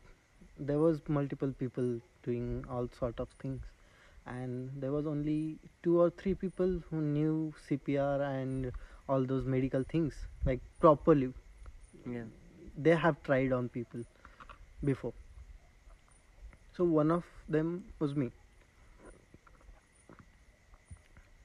there 0.58 0.78
was 0.78 1.00
multiple 1.08 1.52
people 1.58 2.00
doing 2.22 2.64
all 2.70 2.88
sort 2.98 3.18
of 3.18 3.28
things 3.42 3.62
and 4.26 4.70
there 4.80 4.92
was 4.92 5.06
only 5.06 5.58
two 5.82 6.00
or 6.00 6.10
three 6.10 6.34
people 6.34 6.80
who 6.88 7.00
knew 7.00 7.52
CPR 7.68 8.20
and 8.20 8.70
all 9.08 9.24
those 9.24 9.44
medical 9.44 9.82
things 9.82 10.14
like 10.46 10.60
properly 10.80 11.32
Yeah. 12.06 12.24
they 12.76 12.94
have 12.96 13.22
tried 13.22 13.52
on 13.52 13.68
people 13.68 14.04
before. 14.84 15.14
So 16.76 16.84
one 16.84 17.10
of 17.10 17.24
them 17.48 17.84
was 17.98 18.14
me. 18.14 18.30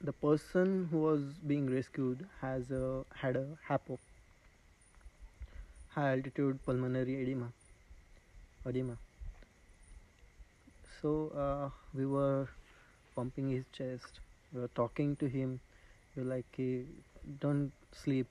The 0.01 0.12
person 0.12 0.88
who 0.92 0.98
was 1.00 1.22
being 1.46 1.70
rescued 1.70 2.28
has 2.42 2.70
a, 2.70 3.06
had 3.16 3.38
a 3.38 3.58
hapo 3.68 4.00
high 5.96 6.12
altitude 6.13 6.63
pulmonary 6.63 7.22
edema. 7.22 7.51
Edema. 8.66 8.98
So 11.01 11.30
uh, 11.30 11.70
we 11.94 12.06
were 12.06 12.48
pumping 13.16 13.50
his 13.50 13.66
chest. 13.72 14.20
We 14.54 14.62
were 14.62 14.70
talking 14.75 15.16
to 15.18 15.28
him. 15.30 15.60
We 16.16 16.24
were 16.24 16.30
like 16.36 16.46
"Hey, 16.58 16.86
don't 17.39 17.72
sleep. 18.04 18.28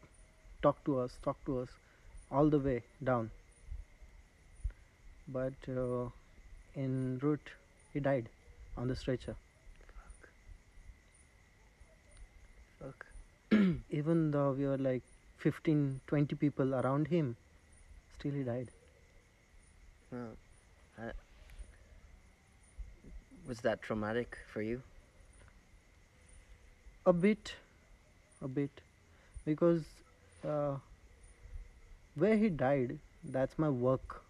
Talk 0.62 0.84
to 0.86 0.98
us 1.00 1.18
talk 1.24 1.38
to 1.46 1.58
us 1.60 1.70
all 2.30 2.48
the 2.50 2.58
way 2.58 2.82
down 3.02 3.30
but 5.36 5.68
uh, 5.68 6.04
en 6.76 7.18
route 7.22 7.50
he 7.92 8.00
died 8.00 8.28
on 8.76 8.88
the 8.88 8.96
stretcher 8.96 9.34
Fuck. 9.98 10.28
Fuck. 12.80 13.06
even 13.90 14.30
though 14.30 14.52
we 14.52 14.66
were 14.66 14.78
like 14.78 15.02
15 15.38 16.00
20 16.06 16.36
people 16.36 16.74
around 16.74 17.08
him 17.08 17.36
still 18.18 18.32
he 18.32 18.42
died 18.42 18.68
Well, 20.12 20.28
uh, 20.98 21.12
was 23.46 23.60
that 23.60 23.82
traumatic 23.82 24.38
for 24.52 24.62
you? 24.62 24.82
a 27.06 27.12
bit 27.12 27.54
a 28.42 28.48
bit 28.48 28.80
because 29.44 29.82
uh, 30.46 30.74
where 32.22 32.36
he 32.36 32.48
died 32.62 32.98
that's 33.36 33.58
my 33.64 33.68
work 33.86 34.22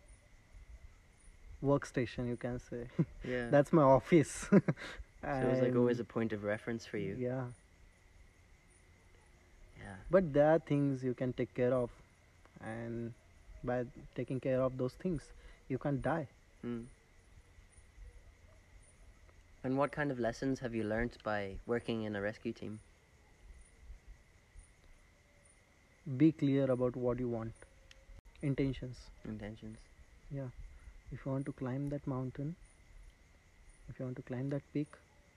workstation 1.69 2.29
you 2.33 2.37
can 2.37 2.59
say 2.65 2.81
Yeah. 3.29 3.49
that's 3.55 3.73
my 3.73 3.83
office 3.83 4.35
so 4.51 4.57
it 4.57 5.49
was 5.51 5.61
like 5.67 5.77
always 5.77 6.01
a 6.01 6.05
point 6.05 6.33
of 6.33 6.45
reference 6.45 6.87
for 6.87 6.99
you. 6.99 7.17
yeah 7.19 7.45
Yeah. 9.85 9.97
but 10.17 10.33
there 10.33 10.51
are 10.55 10.59
things 10.73 11.03
you 11.09 11.15
can 11.23 11.33
take 11.33 11.55
care 11.55 11.73
of 11.75 11.91
and 12.61 13.13
by 13.65 13.85
taking 14.15 14.41
care 14.49 14.61
of 14.63 14.77
those 14.83 14.95
things 15.07 15.33
you 15.69 15.79
can't 15.87 16.03
die 16.03 16.27
Mm. 16.67 16.79
And 19.67 19.77
what 19.81 19.93
kind 19.93 20.11
of 20.13 20.19
lessons 20.25 20.61
have 20.63 20.75
you 20.75 20.83
learned 20.93 21.17
by 21.27 21.37
working 21.73 22.03
in 22.09 22.17
a 22.17 22.21
rescue 22.23 22.53
team? 22.53 22.81
Be 26.23 26.31
clear 26.33 26.69
about 26.75 26.97
what 26.97 27.21
you 27.21 27.29
want. 27.29 27.58
Intentions. 28.43 28.97
Intentions. 29.25 29.79
Yeah. 30.31 30.49
If 31.11 31.25
you 31.25 31.33
want 31.33 31.47
to 31.47 31.53
climb 31.53 31.89
that 31.91 32.07
mountain, 32.07 32.55
if 33.89 33.99
you 33.99 34.05
want 34.05 34.17
to 34.17 34.23
climb 34.23 34.51
that 34.51 34.63
peak, 34.73 34.89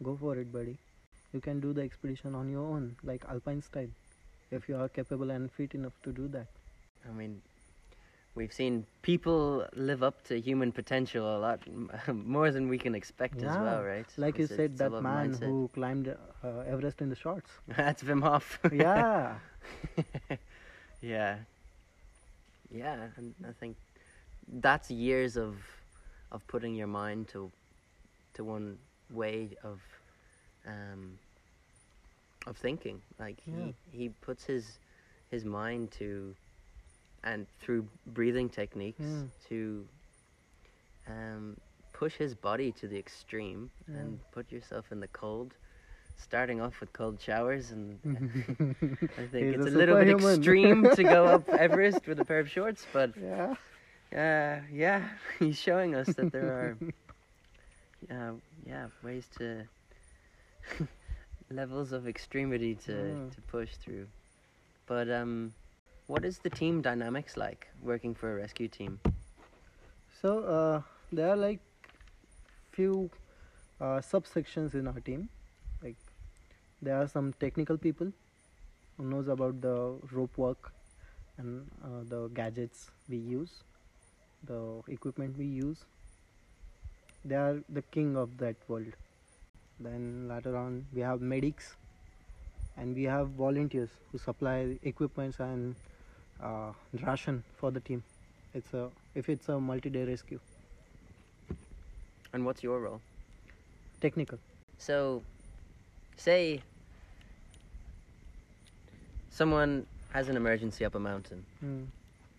go 0.04 0.18
for 0.20 0.38
it, 0.38 0.52
buddy. 0.52 0.78
You 1.34 1.40
can 1.40 1.60
do 1.60 1.74
the 1.74 1.82
expedition 1.82 2.36
on 2.36 2.50
your 2.50 2.66
own, 2.66 2.96
like 3.04 3.24
alpine 3.30 3.62
style, 3.62 3.88
if 4.52 4.68
you 4.68 4.76
are 4.76 4.90
capable 4.90 5.32
and 5.32 5.52
fit 5.52 5.74
enough 5.74 5.94
to 6.04 6.12
do 6.12 6.28
that. 6.30 6.48
I 7.10 7.14
mean, 7.14 7.42
we've 8.36 8.52
seen 8.52 8.86
people 9.02 9.66
live 9.74 10.04
up 10.04 10.24
to 10.26 10.40
human 10.40 10.72
potential 10.72 11.38
a 11.38 11.40
lot 11.40 11.60
more 12.14 12.52
than 12.52 12.68
we 12.68 12.78
can 12.78 12.96
expect 12.96 13.38
as 13.38 13.58
well, 13.58 13.82
right? 13.84 14.06
Like 14.18 14.38
you 14.38 14.48
said, 14.48 14.78
that 14.78 14.92
man 14.92 15.34
mindset. 15.34 15.46
who 15.46 15.70
climbed 15.74 16.08
uh, 16.44 16.48
Everest 16.68 17.02
in 17.02 17.10
the 17.10 17.16
shorts. 17.16 17.50
That's 17.78 18.04
Wim 18.04 18.22
Hof. 18.22 18.60
yeah. 18.72 19.36
yeah. 21.02 21.38
Yeah, 22.72 23.10
and 23.18 23.36
I 23.48 23.52
think 23.54 23.78
that's 24.48 24.92
years 24.92 25.38
of 25.38 25.56
of 26.32 26.48
putting 26.48 26.76
your 26.76 26.88
mind 26.88 27.28
to 27.30 27.52
to 28.34 28.44
one 28.44 28.80
way 29.10 29.58
of 29.64 29.82
um 30.66 31.20
of 32.48 32.58
thinking. 32.58 33.02
Like 33.20 33.42
Yeah. 33.46 33.70
he 33.70 33.76
he 33.92 34.10
puts 34.10 34.46
his 34.46 34.80
his 35.30 35.46
mind 35.46 35.92
to 35.94 36.36
and 37.24 37.48
through 37.60 37.88
breathing 38.08 38.50
techniques 38.50 39.26
Mm. 39.26 39.32
to 39.50 39.88
um 41.08 41.58
push 41.94 42.16
his 42.18 42.36
body 42.36 42.72
to 42.72 42.88
the 42.88 42.98
extreme 42.98 43.72
Yeah. 43.88 43.96
and 43.96 44.20
put 44.32 44.52
yourself 44.52 44.92
in 44.92 45.00
the 45.00 45.08
cold 45.08 45.56
starting 46.18 46.62
off 46.62 46.80
with 46.80 46.94
cold 46.94 47.20
showers 47.22 47.72
and 47.72 48.00
I 49.18 49.26
think 49.28 49.56
it's 49.56 49.68
a 49.68 49.70
little 49.72 49.96
bit 49.96 50.10
extreme 50.10 50.90
to 50.90 51.04
go 51.04 51.26
up 51.26 51.48
Everest 51.66 52.08
with 52.08 52.20
a 52.20 52.26
pair 52.26 52.40
of 52.40 52.50
shorts, 52.50 52.86
but 52.94 53.12
yeah. 53.18 53.56
uh, 54.16 54.62
yeah, 54.72 55.04
he's 55.40 55.60
showing 55.60 55.96
us 55.96 56.08
that 56.16 56.32
there 56.32 56.48
are, 56.48 56.78
uh, 58.12 58.34
yeah, 58.66 58.88
ways 59.04 59.28
to 59.38 59.68
levels 61.50 61.92
of 61.92 62.08
extremity 62.08 62.76
to 62.76 62.92
Mm. 62.92 63.36
to 63.36 63.42
push 63.42 63.76
through. 63.76 64.08
But 64.88 65.10
um, 65.10 65.54
what 66.08 66.26
is 66.26 66.40
the 66.40 66.50
team 66.50 66.82
dynamics 66.82 67.38
like 67.38 67.68
working 67.82 68.14
for 68.16 68.32
a 68.32 68.36
rescue 68.36 68.68
team? 68.68 69.00
So 70.22 70.40
uh, 70.44 70.82
there 71.12 71.30
are 71.30 71.36
like 71.38 71.60
few 72.72 73.10
uh, 73.80 74.00
subsections 74.02 74.74
in 74.74 74.88
our 74.88 75.00
team. 75.00 75.30
There 76.82 76.98
are 76.98 77.08
some 77.08 77.34
technical 77.40 77.78
people 77.78 78.12
who 78.98 79.04
knows 79.06 79.28
about 79.28 79.62
the 79.62 79.98
rope 80.12 80.38
work 80.38 80.72
and 81.38 81.70
uh, 81.84 82.04
the 82.10 82.28
gadgets 82.30 82.90
we 83.10 83.18
use, 83.18 83.64
the 84.46 84.82
equipment 84.88 85.38
we 85.38 85.46
use. 85.46 85.86
They 87.24 87.36
are 87.36 87.60
the 87.70 87.82
king 87.84 88.18
of 88.18 88.38
that 88.40 88.56
world. 88.68 88.94
Then 89.80 90.28
later 90.28 90.56
on 90.58 90.86
we 90.94 91.02
have 91.02 91.22
medics 91.22 91.76
and 92.78 92.96
we 92.96 93.04
have 93.04 93.30
volunteers 93.30 93.90
who 94.12 94.18
supply 94.18 94.78
equipments 94.84 95.40
and 95.40 95.76
uh, 96.42 96.72
ration 97.06 97.44
for 97.58 97.72
the 97.72 97.80
team. 97.80 98.04
It's 98.54 98.74
a 98.74 98.90
if 99.16 99.30
it's 99.30 99.50
a 99.50 99.60
multi-day 99.60 100.06
rescue. 100.06 100.40
And 102.34 102.46
what's 102.46 102.64
your 102.64 102.80
role? 102.80 103.02
Technical. 104.00 104.40
So, 104.78 105.22
say 106.16 106.62
someone 109.32 109.86
has 110.14 110.30
an 110.30 110.36
emergency 110.38 110.86
up 110.86 110.94
a 110.96 111.00
mountain. 111.00 111.44
Mm. 111.66 111.88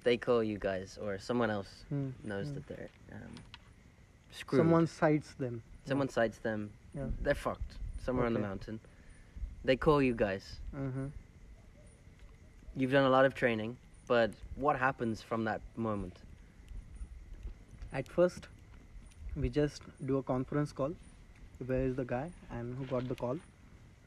They 0.05 0.17
call 0.17 0.43
you 0.45 0.59
guys, 0.59 0.99
or 1.03 1.19
someone 1.19 1.51
else 1.51 1.85
Mm. 1.93 2.13
knows 2.25 2.49
Mm. 2.49 2.55
that 2.55 2.67
they're 2.69 2.89
um, 3.13 3.35
screwed. 4.33 4.61
Someone 4.61 4.87
sights 4.87 5.33
them. 5.35 5.63
Someone 5.87 6.09
sights 6.09 6.39
them. 6.39 6.71
Yeah. 6.95 7.07
They're 7.23 7.35
fucked 7.35 7.73
somewhere 8.05 8.27
on 8.27 8.35
the 8.35 8.41
mountain. 8.41 8.79
They 9.65 9.77
call 9.77 10.03
you 10.03 10.15
guys. 10.15 10.57
Mm-hmm. 10.77 11.07
You've 12.77 12.91
done 12.93 13.05
a 13.05 13.11
lot 13.11 13.25
of 13.25 13.35
training, 13.35 13.77
but 14.09 14.31
what 14.57 14.77
happens 14.79 15.23
from 15.23 15.45
that 15.45 15.61
moment? 15.77 16.17
At 17.93 18.07
first, 18.09 18.49
we 19.37 19.49
just 19.49 19.83
do 20.07 20.19
a 20.19 20.23
conference 20.23 20.73
call. 20.73 20.93
Where 21.67 21.83
is 21.85 21.95
the 21.97 22.05
guy 22.05 22.31
and 22.51 22.75
who 22.77 22.85
got 22.87 23.07
the 23.09 23.15
call? 23.15 23.39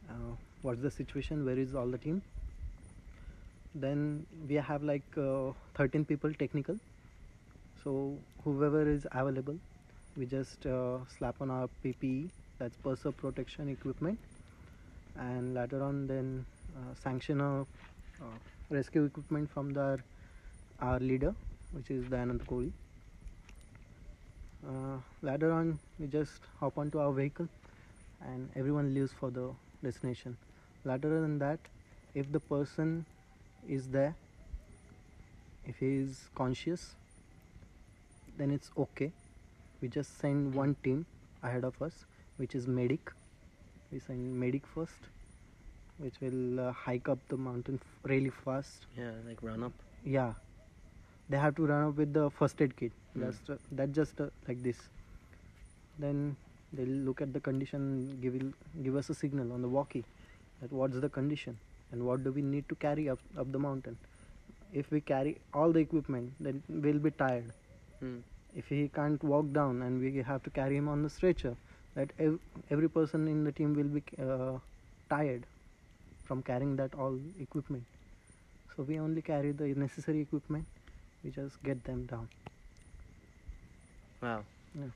Uh, 0.10 0.13
what's 0.62 0.82
the 0.82 0.91
situation? 0.91 1.45
Where 1.45 1.58
is 1.58 1.74
all 1.76 1.88
the 1.88 1.98
team? 1.98 2.21
Then 3.75 4.25
we 4.47 4.55
have 4.55 4.83
like 4.83 5.03
uh, 5.17 5.51
13 5.75 6.05
people 6.05 6.33
technical. 6.33 6.77
So 7.83 8.17
whoever 8.43 8.88
is 8.89 9.05
available, 9.11 9.57
we 10.17 10.25
just 10.25 10.65
uh, 10.65 10.99
slap 11.17 11.35
on 11.41 11.51
our 11.51 11.69
PPE, 11.83 12.29
that's 12.57 12.75
personal 12.77 13.13
protection 13.13 13.69
equipment, 13.69 14.17
and 15.19 15.53
later 15.53 15.83
on 15.83 16.07
then 16.07 16.45
uh, 16.77 16.93
sanction 17.03 17.41
a 17.41 17.61
uh, 17.61 18.38
rescue 18.69 19.03
equipment 19.05 19.49
from 19.51 19.73
the 19.73 19.99
our 20.81 20.99
leader, 20.99 21.33
which 21.73 21.91
is 21.91 22.03
Dayanand 22.05 22.45
Kohli. 22.45 22.71
Uh, 24.67 24.97
later 25.21 25.51
on, 25.51 25.79
we 25.99 26.07
just 26.07 26.41
hop 26.59 26.77
onto 26.77 26.99
our 26.99 27.11
vehicle, 27.11 27.47
and 28.21 28.49
everyone 28.55 28.93
leaves 28.93 29.11
for 29.19 29.29
the 29.29 29.49
destination. 29.83 30.35
Later 30.83 31.21
than 31.21 31.38
that, 31.39 31.59
if 32.15 32.31
the 32.31 32.39
person 32.39 33.05
is 33.67 33.88
there, 33.88 34.15
if 35.65 35.78
he 35.78 35.97
is 35.97 36.30
conscious, 36.36 36.95
then 38.38 38.51
it's 38.51 38.71
okay. 38.78 39.12
We 39.82 39.88
just 39.88 40.19
send 40.19 40.54
one 40.54 40.75
team 40.84 41.06
ahead 41.43 41.63
of 41.63 41.82
us, 41.82 42.06
which 42.38 42.56
is 42.56 42.67
medic. 42.67 43.12
We 43.91 43.99
send 43.99 44.39
medic 44.39 44.65
first, 44.67 44.97
which 45.97 46.15
will 46.21 46.60
uh, 46.60 46.71
hike 46.71 47.08
up 47.10 47.19
the 47.30 47.38
mountain 47.38 47.80
f- 47.82 48.10
really 48.10 48.32
fast. 48.43 48.86
Yeah, 48.97 49.12
like 49.28 49.41
run 49.41 49.63
up. 49.63 49.71
Yeah, 50.04 50.34
they 51.30 51.38
have 51.38 51.56
to 51.56 51.65
run 51.65 51.89
up 51.89 51.97
with 51.97 52.13
the 52.13 52.30
first 52.30 52.62
aid 52.62 52.75
kit. 52.75 52.91
Mm. 53.17 53.21
That's 53.21 53.49
uh, 53.49 53.58
that 53.73 53.91
just 53.93 54.19
uh, 54.19 54.28
like 54.47 54.62
this. 54.63 54.78
Then 55.97 56.36
they'll 56.73 56.88
look 56.88 57.21
at 57.21 57.34
the 57.34 57.39
condition, 57.39 58.17
give 58.21 58.41
give 58.84 58.95
us 58.95 59.10
a 59.10 59.13
signal 59.13 59.54
on 59.54 59.62
the 59.62 59.69
walkie 59.69 60.04
that 60.62 60.71
what's 60.71 60.99
the 60.99 61.10
condition 61.10 61.58
and 61.91 62.06
what 62.06 62.24
do 62.24 62.32
we 62.32 62.41
need 62.41 62.67
to 62.69 62.76
carry 62.76 63.10
up 63.10 63.19
up 63.38 63.52
the 63.52 63.60
mountain. 63.60 63.98
If 64.74 64.91
we 64.91 65.02
carry 65.02 65.38
all 65.54 65.71
the 65.71 65.80
equipment, 65.80 66.34
then 66.39 66.62
we'll 66.69 67.00
be 67.00 67.12
tired. 67.12 67.52
Hmm. 68.00 68.17
If 68.56 68.67
he 68.67 68.89
can't 68.95 69.24
walk 69.24 69.52
down 69.54 69.82
and 69.82 70.00
we 70.02 70.21
have 70.21 70.43
to 70.43 70.50
carry 70.50 70.78
him 70.78 70.88
on 70.88 71.04
the 71.04 71.10
stretcher, 71.10 71.56
that 71.95 72.10
ev- 72.19 72.39
every 72.69 72.89
person 72.89 73.28
in 73.28 73.43
the 73.43 73.52
team 73.52 73.74
will 73.76 73.91
be 73.98 74.04
uh, 74.21 74.60
tired 75.10 75.45
from 76.24 76.41
carrying 76.41 76.76
that 76.78 76.95
all 76.95 77.17
equipment. 77.39 77.84
So 78.76 78.84
we 78.84 79.00
only 79.00 79.21
carry 79.21 79.52
the 79.52 79.67
necessary 79.76 80.21
equipment. 80.21 80.65
We 81.24 81.32
just 81.32 81.62
get 81.63 81.84
them 81.84 82.06
down. 82.06 82.28
Wow. 84.21 84.43
Yeah. 84.74 84.91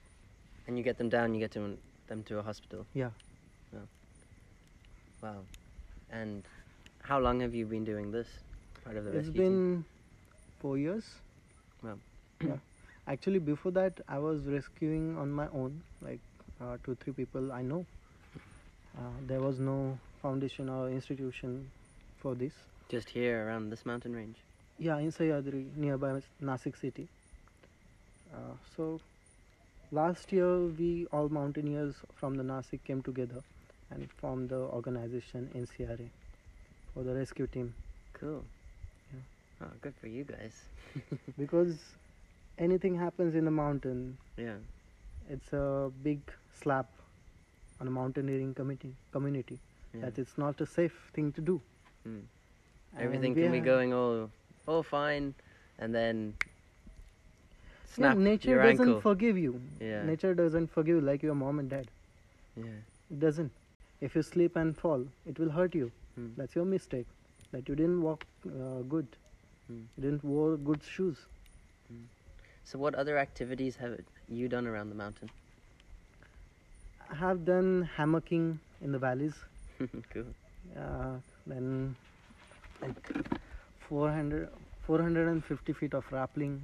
And 0.67 0.77
you 0.77 0.83
get 0.83 0.97
them 0.97 1.09
down. 1.09 1.33
You 1.33 1.39
get 1.39 1.51
to 1.51 1.77
them 2.07 2.23
to 2.23 2.39
a 2.39 2.41
hospital. 2.41 2.85
Yeah. 2.93 3.11
Wow. 5.21 5.41
And 6.11 6.43
how 7.09 7.19
long 7.19 7.39
have 7.39 7.55
you 7.55 7.65
been 7.65 7.83
doing 7.83 8.11
this? 8.11 8.27
Part 8.83 8.97
of 8.97 9.05
the 9.05 9.17
It's 9.17 9.29
been 9.29 9.83
four 10.59 10.77
years. 10.77 11.03
Wow. 11.83 11.97
yeah. 12.39 12.57
Actually, 13.07 13.39
before 13.39 13.71
that, 13.71 13.99
I 14.07 14.19
was 14.19 14.43
rescuing 14.43 15.17
on 15.17 15.31
my 15.31 15.47
own, 15.47 15.81
like 16.03 16.19
uh, 16.61 16.77
two, 16.85 16.95
three 17.03 17.13
people 17.13 17.51
I 17.51 17.63
know. 17.63 17.83
Uh, 18.95 19.01
there 19.25 19.39
was 19.39 19.59
no 19.59 19.97
foundation 20.21 20.69
or 20.69 20.87
institution 20.89 21.71
for 22.19 22.35
this. 22.35 22.53
Just 22.89 23.09
here 23.09 23.47
around 23.47 23.71
this 23.71 23.87
mountain 23.87 24.15
range. 24.15 24.37
Yeah, 24.77 24.99
in 24.99 25.11
Sahyadri, 25.11 25.65
nearby 25.75 26.21
Nasik 26.43 26.79
city. 26.79 27.07
Uh, 28.31 28.53
so, 28.77 29.01
last 29.91 30.31
year 30.31 30.59
we 30.59 31.07
all 31.11 31.27
mountaineers 31.27 31.95
from 32.13 32.35
the 32.35 32.43
Nasik 32.43 32.83
came 32.83 33.01
together 33.01 33.41
and 33.89 34.07
formed 34.21 34.49
the 34.49 34.57
organization 34.79 35.49
NCRA 35.55 36.09
for 36.99 37.05
the 37.05 37.15
rescue 37.15 37.47
team 37.47 37.73
Cool. 38.13 38.43
Yeah. 39.13 39.19
Oh, 39.63 39.71
good 39.81 39.93
for 40.01 40.07
you 40.07 40.25
guys. 40.25 40.55
because 41.37 41.77
anything 42.57 42.95
happens 43.01 43.33
in 43.33 43.45
the 43.45 43.51
mountain, 43.51 44.17
Yeah. 44.37 44.57
it's 45.29 45.53
a 45.53 45.91
big 46.03 46.19
slap 46.61 46.87
on 47.79 47.87
a 47.87 47.91
mountaineering 47.97 48.53
committee 48.53 48.91
community 49.13 49.57
yeah. 49.93 50.01
that 50.01 50.19
it's 50.19 50.37
not 50.37 50.59
a 50.59 50.65
safe 50.65 50.97
thing 51.13 51.31
to 51.37 51.41
do. 51.51 51.61
Mm. 52.05 52.23
Everything 53.05 53.35
can 53.35 53.53
be 53.53 53.61
going 53.61 53.93
all, 53.93 54.29
all 54.67 54.83
fine, 54.83 55.33
and 55.77 55.95
then 55.95 56.33
Yeah, 57.97 58.13
nature 58.13 58.49
your 58.49 58.63
doesn't 58.63 58.87
ankle. 58.87 59.01
forgive 59.07 59.37
you. 59.37 59.61
Yeah. 59.79 60.03
Nature 60.03 60.33
doesn't 60.33 60.75
forgive 60.75 60.95
you 60.97 61.07
like 61.13 61.23
your 61.29 61.35
mom 61.45 61.59
and 61.59 61.69
dad. 61.69 61.87
Yeah. 62.57 62.77
It 63.09 63.19
doesn't. 63.21 63.51
If 64.01 64.15
you 64.15 64.23
slip 64.33 64.57
and 64.65 64.77
fall, 64.83 65.07
it 65.25 65.39
will 65.39 65.55
hurt 65.61 65.73
you. 65.83 65.91
Mm. 66.19 66.35
That's 66.35 66.55
your 66.55 66.65
mistake. 66.65 67.07
That 67.51 67.67
you 67.69 67.75
didn't 67.75 68.01
walk 68.01 68.25
uh, 68.45 68.81
good. 68.87 69.07
Mm. 69.71 69.85
You 69.97 70.03
didn't 70.03 70.23
wear 70.23 70.57
good 70.57 70.81
shoes. 70.83 71.17
So, 72.63 72.77
what 72.77 72.93
other 72.93 73.17
activities 73.17 73.75
have 73.77 73.97
you 74.27 74.47
done 74.47 74.67
around 74.67 74.89
the 74.89 74.95
mountain? 74.95 75.29
I 77.11 77.15
have 77.15 77.43
done 77.45 77.89
hammocking 77.97 78.59
in 78.81 78.91
the 78.91 78.99
valleys. 78.99 79.33
cool. 80.13 80.25
Uh, 80.77 81.15
then 81.47 81.95
like 82.81 83.11
400, 83.87 84.49
450 84.85 85.73
feet 85.73 85.93
of 85.95 86.05
rappelling. 86.11 86.59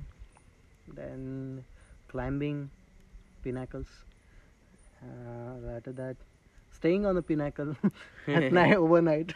Then 0.93 1.63
climbing 2.07 2.69
pinnacles. 3.43 3.87
Uh, 5.01 5.75
after 5.75 5.91
that, 5.93 6.17
staying 6.75 7.05
on 7.05 7.15
the 7.15 7.21
pinnacle 7.21 7.75
at 8.27 8.51
night 8.51 8.75
overnight. 8.85 9.33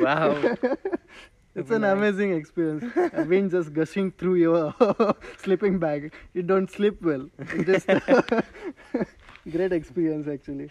Wow. 0.00 0.56
It's 1.54 1.72
an 1.72 1.82
amazing 1.82 2.34
experience. 2.34 2.84
A 3.14 3.24
wind 3.24 3.50
just 3.50 3.72
gushing 3.74 4.12
through 4.12 4.36
your 4.36 4.72
sleeping 5.38 5.80
bag. 5.80 6.12
You 6.32 6.42
don't 6.42 6.70
sleep 6.70 7.02
well. 7.02 7.24
It 7.40 7.66
just 7.66 7.86
great 9.50 9.72
experience 9.72 10.28
actually. 10.28 10.70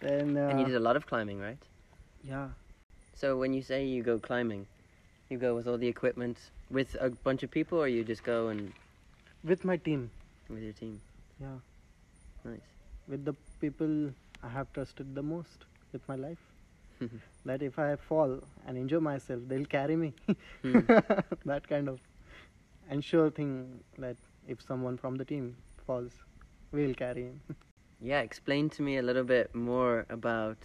then 0.00 0.36
uh, 0.36 0.48
and 0.50 0.60
you 0.60 0.66
did 0.66 0.76
a 0.76 0.80
lot 0.88 0.94
of 0.96 1.06
climbing, 1.06 1.40
right? 1.40 1.58
yeah, 2.22 2.48
So, 3.14 3.36
when 3.36 3.52
you 3.52 3.62
say 3.62 3.84
you 3.84 4.02
go 4.04 4.18
climbing, 4.18 4.66
you 5.28 5.38
go 5.38 5.54
with 5.56 5.66
all 5.66 5.78
the 5.78 5.88
equipment 5.88 6.36
with 6.70 6.94
a 7.00 7.10
bunch 7.10 7.42
of 7.42 7.50
people, 7.50 7.78
or 7.82 7.88
you 7.88 8.04
just 8.04 8.22
go 8.22 8.48
and 8.48 8.72
with 9.42 9.64
my 9.64 9.76
team. 9.76 10.10
with 10.48 10.62
your 10.62 10.72
team? 10.74 11.00
Yeah, 11.40 11.58
Nice. 12.44 12.68
with 13.08 13.24
the 13.24 13.34
people 13.60 14.10
I 14.42 14.48
have 14.48 14.72
trusted 14.72 15.14
the 15.14 15.22
most 15.22 15.66
with 15.92 16.06
my 16.08 16.16
life. 16.16 16.38
that 17.46 17.62
if 17.62 17.78
I 17.78 17.96
fall 17.96 18.38
and 18.66 18.76
injure 18.78 19.00
myself, 19.00 19.40
they'll 19.48 19.64
carry 19.64 19.96
me. 19.96 20.12
Hmm. 20.62 20.80
that 21.46 21.66
kind 21.68 21.88
of 21.88 22.00
and 22.90 23.04
sure 23.04 23.30
thing 23.30 23.80
that 23.98 24.16
if 24.48 24.60
someone 24.60 24.96
from 24.98 25.14
the 25.16 25.24
team 25.24 25.56
falls, 25.86 26.12
we'll 26.72 26.94
carry 26.94 27.24
him. 27.24 27.40
Yeah, 28.02 28.20
explain 28.20 28.70
to 28.70 28.82
me 28.82 28.96
a 28.96 29.02
little 29.02 29.24
bit 29.24 29.54
more 29.54 30.06
about 30.08 30.56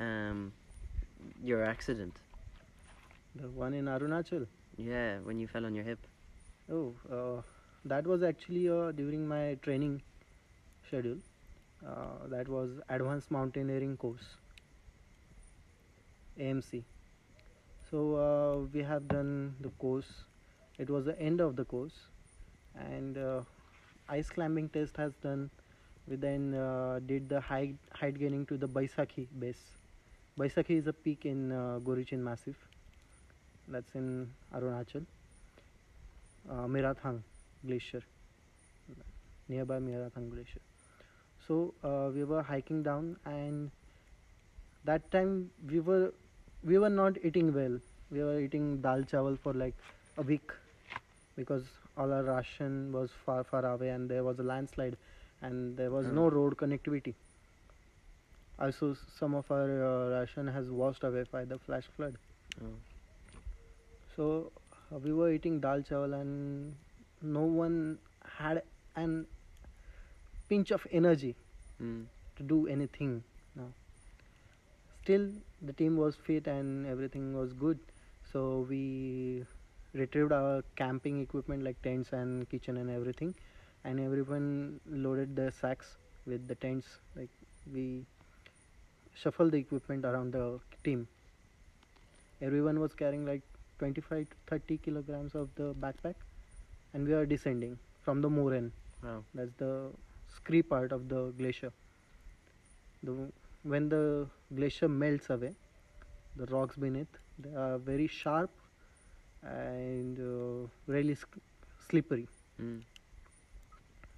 um, 0.00 0.52
your 1.44 1.64
accident. 1.64 2.16
The 3.36 3.48
one 3.48 3.72
in 3.72 3.84
Arunachal. 3.84 4.46
Yeah, 4.76 5.18
when 5.22 5.38
you 5.38 5.46
fell 5.46 5.64
on 5.64 5.74
your 5.76 5.84
hip. 5.84 6.00
Oh, 6.70 6.92
uh, 7.10 7.42
that 7.84 8.04
was 8.06 8.24
actually 8.24 8.68
uh, 8.68 8.90
during 8.90 9.28
my 9.28 9.56
training 9.62 10.02
schedule. 10.88 11.18
Uh, 11.86 12.26
that 12.28 12.48
was 12.48 12.70
Advanced 12.88 13.30
Mountaineering 13.30 13.96
course, 13.96 14.24
AMC. 16.38 16.82
So 17.90 18.16
uh, 18.16 18.66
we 18.72 18.82
have 18.82 19.06
done 19.08 19.54
the 19.60 19.68
course. 19.78 20.10
It 20.78 20.90
was 20.90 21.04
the 21.04 21.18
end 21.20 21.40
of 21.40 21.54
the 21.54 21.64
course, 21.64 21.94
and 22.74 23.16
uh, 23.16 23.40
ice 24.08 24.28
climbing 24.28 24.68
test 24.70 24.96
has 24.96 25.12
done. 25.22 25.50
We 26.08 26.16
then 26.16 26.54
uh, 26.54 27.00
did 27.06 27.28
the 27.28 27.40
height 27.40 27.76
height 27.92 28.18
gaining 28.18 28.46
to 28.46 28.56
the 28.56 28.68
Baisakhi 28.68 29.26
base. 29.38 29.62
Baisakhi 30.38 30.78
is 30.78 30.86
a 30.88 30.92
peak 30.92 31.24
in 31.24 31.52
uh, 31.52 31.78
Gorichen 31.82 32.18
Massif. 32.18 32.56
That's 33.68 33.94
in 33.94 34.28
Arunachal 34.54 35.06
uh, 36.50 36.66
Mirathang 36.66 37.20
Glacier, 37.64 38.02
nearby 39.48 39.78
Mirathang 39.78 40.30
Glacier. 40.30 40.65
So 41.46 41.74
uh, 41.84 42.10
we 42.14 42.24
were 42.24 42.42
hiking 42.42 42.82
down, 42.82 43.16
and 43.24 43.70
that 44.84 45.10
time 45.10 45.50
we 45.70 45.80
were 45.80 46.12
we 46.64 46.78
were 46.78 46.90
not 46.90 47.16
eating 47.24 47.52
well. 47.54 47.78
We 48.10 48.22
were 48.22 48.38
eating 48.40 48.80
dal 48.82 49.02
chawal 49.12 49.38
for 49.38 49.52
like 49.52 49.74
a 50.18 50.22
week 50.22 50.52
because 51.36 51.64
all 51.96 52.12
our 52.12 52.22
ration 52.24 52.92
was 52.92 53.10
far 53.24 53.44
far 53.44 53.64
away, 53.66 53.90
and 53.90 54.08
there 54.08 54.24
was 54.24 54.38
a 54.38 54.42
landslide, 54.42 54.96
and 55.42 55.76
there 55.76 55.90
was 55.90 56.06
no 56.06 56.28
Mm. 56.30 56.32
road 56.40 56.56
connectivity. 56.64 57.14
Also, 58.58 58.96
some 59.18 59.34
of 59.34 59.50
our 59.50 59.70
uh, 59.86 60.10
ration 60.18 60.46
has 60.46 60.70
washed 60.70 61.04
away 61.04 61.24
by 61.30 61.44
the 61.44 61.58
flash 61.58 61.84
flood. 61.96 62.16
Oh. 62.62 62.74
So 64.16 64.52
uh, 64.92 64.98
we 64.98 65.12
were 65.12 65.30
eating 65.30 65.60
dal 65.60 65.82
chawal 65.82 66.18
and 66.20 66.74
no 67.22 67.42
one 67.42 67.98
had 68.38 68.62
an 68.96 69.26
pinch 70.48 70.70
of 70.70 70.86
energy 70.90 71.34
Mm. 71.80 72.06
to 72.36 72.42
do 72.42 72.66
anything 72.66 73.22
now. 73.54 73.72
Still, 75.02 75.30
the 75.62 75.72
team 75.72 75.96
was 75.96 76.16
fit 76.16 76.46
and 76.46 76.86
everything 76.86 77.34
was 77.36 77.52
good. 77.52 77.78
So 78.32 78.66
we 78.68 79.44
retrieved 79.94 80.32
our 80.32 80.62
camping 80.76 81.20
equipment 81.20 81.62
like 81.62 81.80
tents 81.82 82.12
and 82.12 82.48
kitchen 82.50 82.76
and 82.76 82.90
everything, 82.90 83.34
and 83.84 84.00
everyone 84.00 84.80
loaded 84.86 85.36
their 85.36 85.50
sacks 85.50 85.96
with 86.26 86.46
the 86.48 86.54
tents. 86.56 86.86
Like 87.14 87.30
we 87.72 88.04
shuffled 89.14 89.52
the 89.52 89.58
equipment 89.58 90.04
around 90.04 90.32
the 90.32 90.60
team. 90.84 91.08
Everyone 92.40 92.78
was 92.80 92.94
carrying 92.94 93.24
like 93.26 93.42
25 93.78 94.28
to 94.30 94.36
30 94.46 94.78
kilograms 94.78 95.34
of 95.34 95.48
the 95.56 95.74
backpack, 95.74 96.14
and 96.94 97.06
we 97.06 97.12
are 97.14 97.26
descending 97.26 97.78
from 98.02 98.20
the 98.22 98.28
moraine. 98.30 98.72
Wow. 99.02 99.24
That's 99.34 99.52
the 99.58 99.90
scree 100.36 100.62
part 100.62 100.92
of 100.92 101.08
the 101.08 101.32
glacier. 101.38 101.72
The 103.02 103.12
when 103.62 103.88
the 103.88 104.26
glacier 104.54 104.88
melts 104.88 105.30
away, 105.30 105.54
the 106.36 106.46
rocks 106.46 106.76
beneath 106.76 107.18
they 107.38 107.54
are 107.54 107.78
very 107.78 108.06
sharp 108.06 108.50
and 109.42 110.18
uh, 110.18 110.68
really 110.86 111.16
slippery. 111.88 112.26
Mm. 112.60 112.82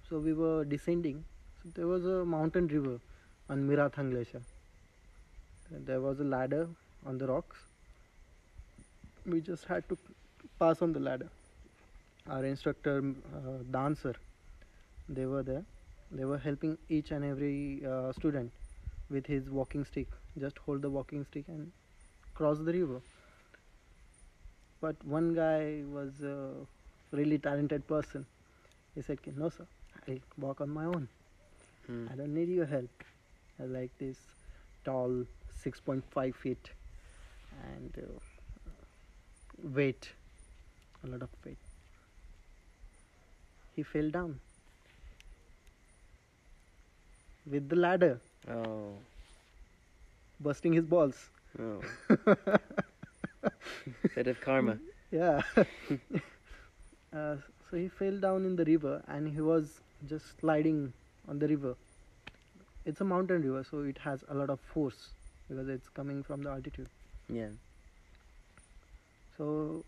So 0.09 0.19
we 0.19 0.33
were 0.33 0.65
descending. 0.65 1.23
So 1.63 1.69
there 1.75 1.87
was 1.87 2.05
a 2.05 2.25
mountain 2.25 2.67
river 2.67 2.99
on 3.49 3.67
Mirathang 3.67 4.11
Glacier. 4.11 4.41
And 5.73 5.85
There 5.85 6.01
was 6.01 6.19
a 6.19 6.23
ladder 6.23 6.67
on 7.05 7.17
the 7.17 7.27
rocks. 7.27 7.57
We 9.25 9.39
just 9.41 9.65
had 9.65 9.87
to 9.89 9.97
pass 10.59 10.81
on 10.81 10.93
the 10.93 10.99
ladder. 10.99 11.29
Our 12.29 12.45
instructor, 12.45 13.03
uh, 13.35 13.63
dancer, 13.71 14.15
they 15.09 15.25
were 15.25 15.43
there. 15.43 15.65
They 16.11 16.25
were 16.25 16.39
helping 16.39 16.77
each 16.89 17.11
and 17.11 17.23
every 17.23 17.85
uh, 17.85 18.11
student 18.13 18.51
with 19.09 19.27
his 19.27 19.49
walking 19.49 19.85
stick. 19.85 20.07
Just 20.39 20.57
hold 20.57 20.81
the 20.81 20.89
walking 20.89 21.23
stick 21.25 21.45
and 21.47 21.71
cross 22.33 22.57
the 22.57 22.73
river. 22.73 23.01
But 24.81 24.95
one 25.05 25.35
guy 25.35 25.83
was 25.91 26.21
a 26.23 26.51
really 27.11 27.37
talented 27.37 27.87
person. 27.87 28.25
He 28.95 29.01
said, 29.01 29.19
"No, 29.37 29.49
sir, 29.49 29.67
I'll 30.07 30.19
walk 30.37 30.61
on 30.61 30.69
my 30.69 30.85
own. 30.85 31.07
Mm. 31.91 32.11
I 32.11 32.15
don't 32.15 32.33
need 32.33 32.49
your 32.49 32.65
help. 32.65 33.03
I 33.61 33.65
like 33.65 33.91
this 33.99 34.17
tall, 34.85 35.25
6.5 35.63 36.35
feet, 36.35 36.71
and 37.63 37.97
uh, 37.97 39.71
weight, 39.79 40.09
a 41.03 41.07
lot 41.07 41.21
of 41.21 41.29
weight." 41.45 41.57
He 43.75 43.83
fell 43.83 44.09
down 44.09 44.39
with 47.45 47.69
the 47.69 47.75
ladder, 47.75 48.19
Oh. 48.49 48.93
busting 50.39 50.73
his 50.73 50.85
balls. 50.85 51.29
Oh. 51.59 51.81
Bit 54.15 54.27
of 54.27 54.41
karma. 54.41 54.77
Yeah. 55.11 55.41
uh, 57.13 57.35
so 57.69 57.77
he 57.77 57.87
fell 57.87 58.17
down 58.17 58.45
in 58.45 58.55
the 58.55 58.65
river 58.65 59.01
and 59.07 59.27
he 59.33 59.41
was 59.41 59.79
just 60.07 60.39
sliding 60.39 60.93
on 61.27 61.39
the 61.39 61.47
river. 61.47 61.75
It's 62.85 63.01
a 63.01 63.05
mountain 63.05 63.41
river, 63.41 63.63
so 63.69 63.79
it 63.81 63.97
has 63.99 64.23
a 64.29 64.33
lot 64.33 64.49
of 64.49 64.59
force 64.59 65.09
because 65.47 65.67
it's 65.67 65.89
coming 65.89 66.23
from 66.23 66.43
the 66.43 66.49
altitude. 66.49 66.87
Yeah. 67.27 67.49
So 69.37 69.83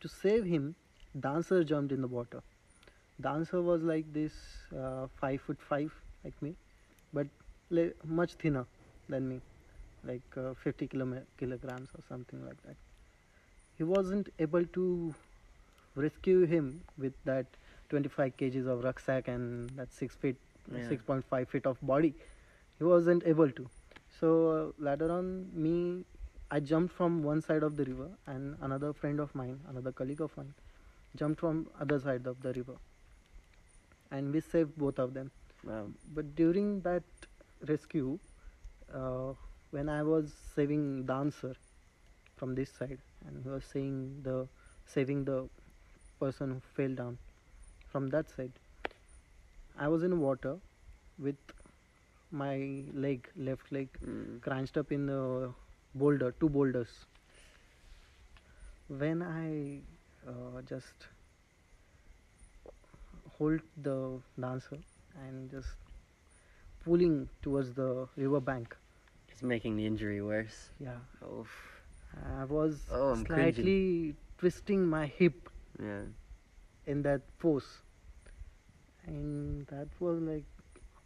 to 0.00 0.08
save 0.08 0.44
him, 0.44 0.74
dancer 1.18 1.64
jumped 1.64 1.92
in 1.92 2.00
the 2.02 2.08
water. 2.08 2.42
Dancer 3.20 3.62
was 3.62 3.82
like 3.82 4.12
this, 4.12 4.32
uh, 4.78 5.06
five 5.20 5.40
foot 5.40 5.58
five, 5.68 5.92
like 6.24 6.40
me, 6.42 6.54
but 7.16 7.28
much 8.20 8.34
thinner 8.44 8.66
than 9.08 9.28
me, 9.28 9.40
like 10.04 10.36
uh, 10.36 10.54
50 10.54 10.88
kilom- 10.88 11.24
kilograms 11.38 11.88
or 11.98 12.02
something 12.08 12.44
like 12.46 12.62
that. 12.66 12.76
He 13.78 13.84
wasn't 13.84 14.28
able 14.38 14.64
to 14.78 15.14
rescue 15.94 16.46
him 16.46 16.82
with 16.98 17.14
that 17.24 17.46
25 17.90 18.36
kgs 18.36 18.66
of 18.74 18.84
rucksack 18.84 19.28
and 19.28 19.70
that 19.80 19.92
six 19.92 20.14
feet, 20.24 20.36
Yeah. 20.72 20.88
6.5 20.88 21.48
feet 21.48 21.66
of 21.66 21.78
body. 21.82 22.14
He 22.78 22.84
wasn't 22.84 23.26
able 23.26 23.50
to. 23.60 23.66
So 24.20 24.30
uh, 24.56 24.72
later 24.90 25.10
on, 25.12 25.30
me 25.54 26.04
I 26.50 26.60
jumped 26.60 26.94
from 26.94 27.22
one 27.22 27.42
side 27.42 27.62
of 27.62 27.76
the 27.76 27.84
river 27.84 28.08
and 28.26 28.56
another 28.62 28.92
friend 28.92 29.20
of 29.20 29.34
mine, 29.34 29.60
another 29.68 29.92
colleague 29.92 30.20
of 30.20 30.36
mine, 30.36 30.54
jumped 31.16 31.40
from 31.40 31.66
other 31.80 31.98
side 31.98 32.26
of 32.26 32.42
the 32.42 32.52
river. 32.52 32.76
And 34.10 34.32
we 34.32 34.40
saved 34.40 34.76
both 34.76 34.98
of 34.98 35.14
them. 35.14 35.30
Wow. 35.66 35.88
But 36.14 36.34
during 36.34 36.80
that 36.82 37.02
rescue, 37.68 38.18
uh, 38.92 39.32
when 39.70 39.88
I 39.88 40.02
was 40.02 40.32
saving 40.54 41.04
dancer 41.06 41.54
from 42.36 42.54
this 42.54 42.70
side, 42.70 42.98
and 43.26 43.42
he 43.42 43.48
was 43.48 43.64
saying 43.64 44.22
the 44.22 44.48
saving 44.86 45.24
the 45.24 45.48
person 46.20 46.50
who 46.52 46.60
fell 46.76 46.94
down 46.94 47.18
from 47.90 48.08
that 48.10 48.30
side, 48.30 48.52
I 49.78 49.86
was 49.88 50.02
in 50.02 50.18
water 50.20 50.56
with 51.18 51.36
my 52.32 52.84
leg, 52.92 53.28
left 53.36 53.70
leg, 53.72 53.88
Mm. 54.02 54.40
crunched 54.42 54.76
up 54.76 54.92
in 54.92 55.06
the 55.06 55.52
boulder, 55.94 56.32
two 56.40 56.48
boulders. 56.48 57.06
When 58.88 59.22
I 59.22 59.82
uh, 60.28 60.62
just 60.62 61.06
hold 63.38 63.60
the 63.82 64.20
dancer 64.40 64.78
and 65.24 65.50
just 65.50 65.68
pulling 66.84 67.28
towards 67.42 67.72
the 67.74 68.06
river 68.16 68.40
bank, 68.40 68.76
It's 69.28 69.42
making 69.42 69.76
the 69.76 69.86
injury 69.86 70.20
worse. 70.22 70.70
yeah, 70.78 70.98
Oh. 71.22 71.46
I 72.40 72.44
was 72.44 72.86
Oh, 72.90 73.10
I'm 73.12 73.24
cringing. 73.24 73.54
slightly 73.54 74.14
twisting 74.38 74.86
my 74.86 75.06
hip 75.06 75.50
Yeah. 75.78 76.04
in 76.86 77.02
that 77.02 77.22
pose, 77.38 77.82
and 79.06 79.66
that 79.66 79.88
was 80.00 80.20
like 80.20 80.44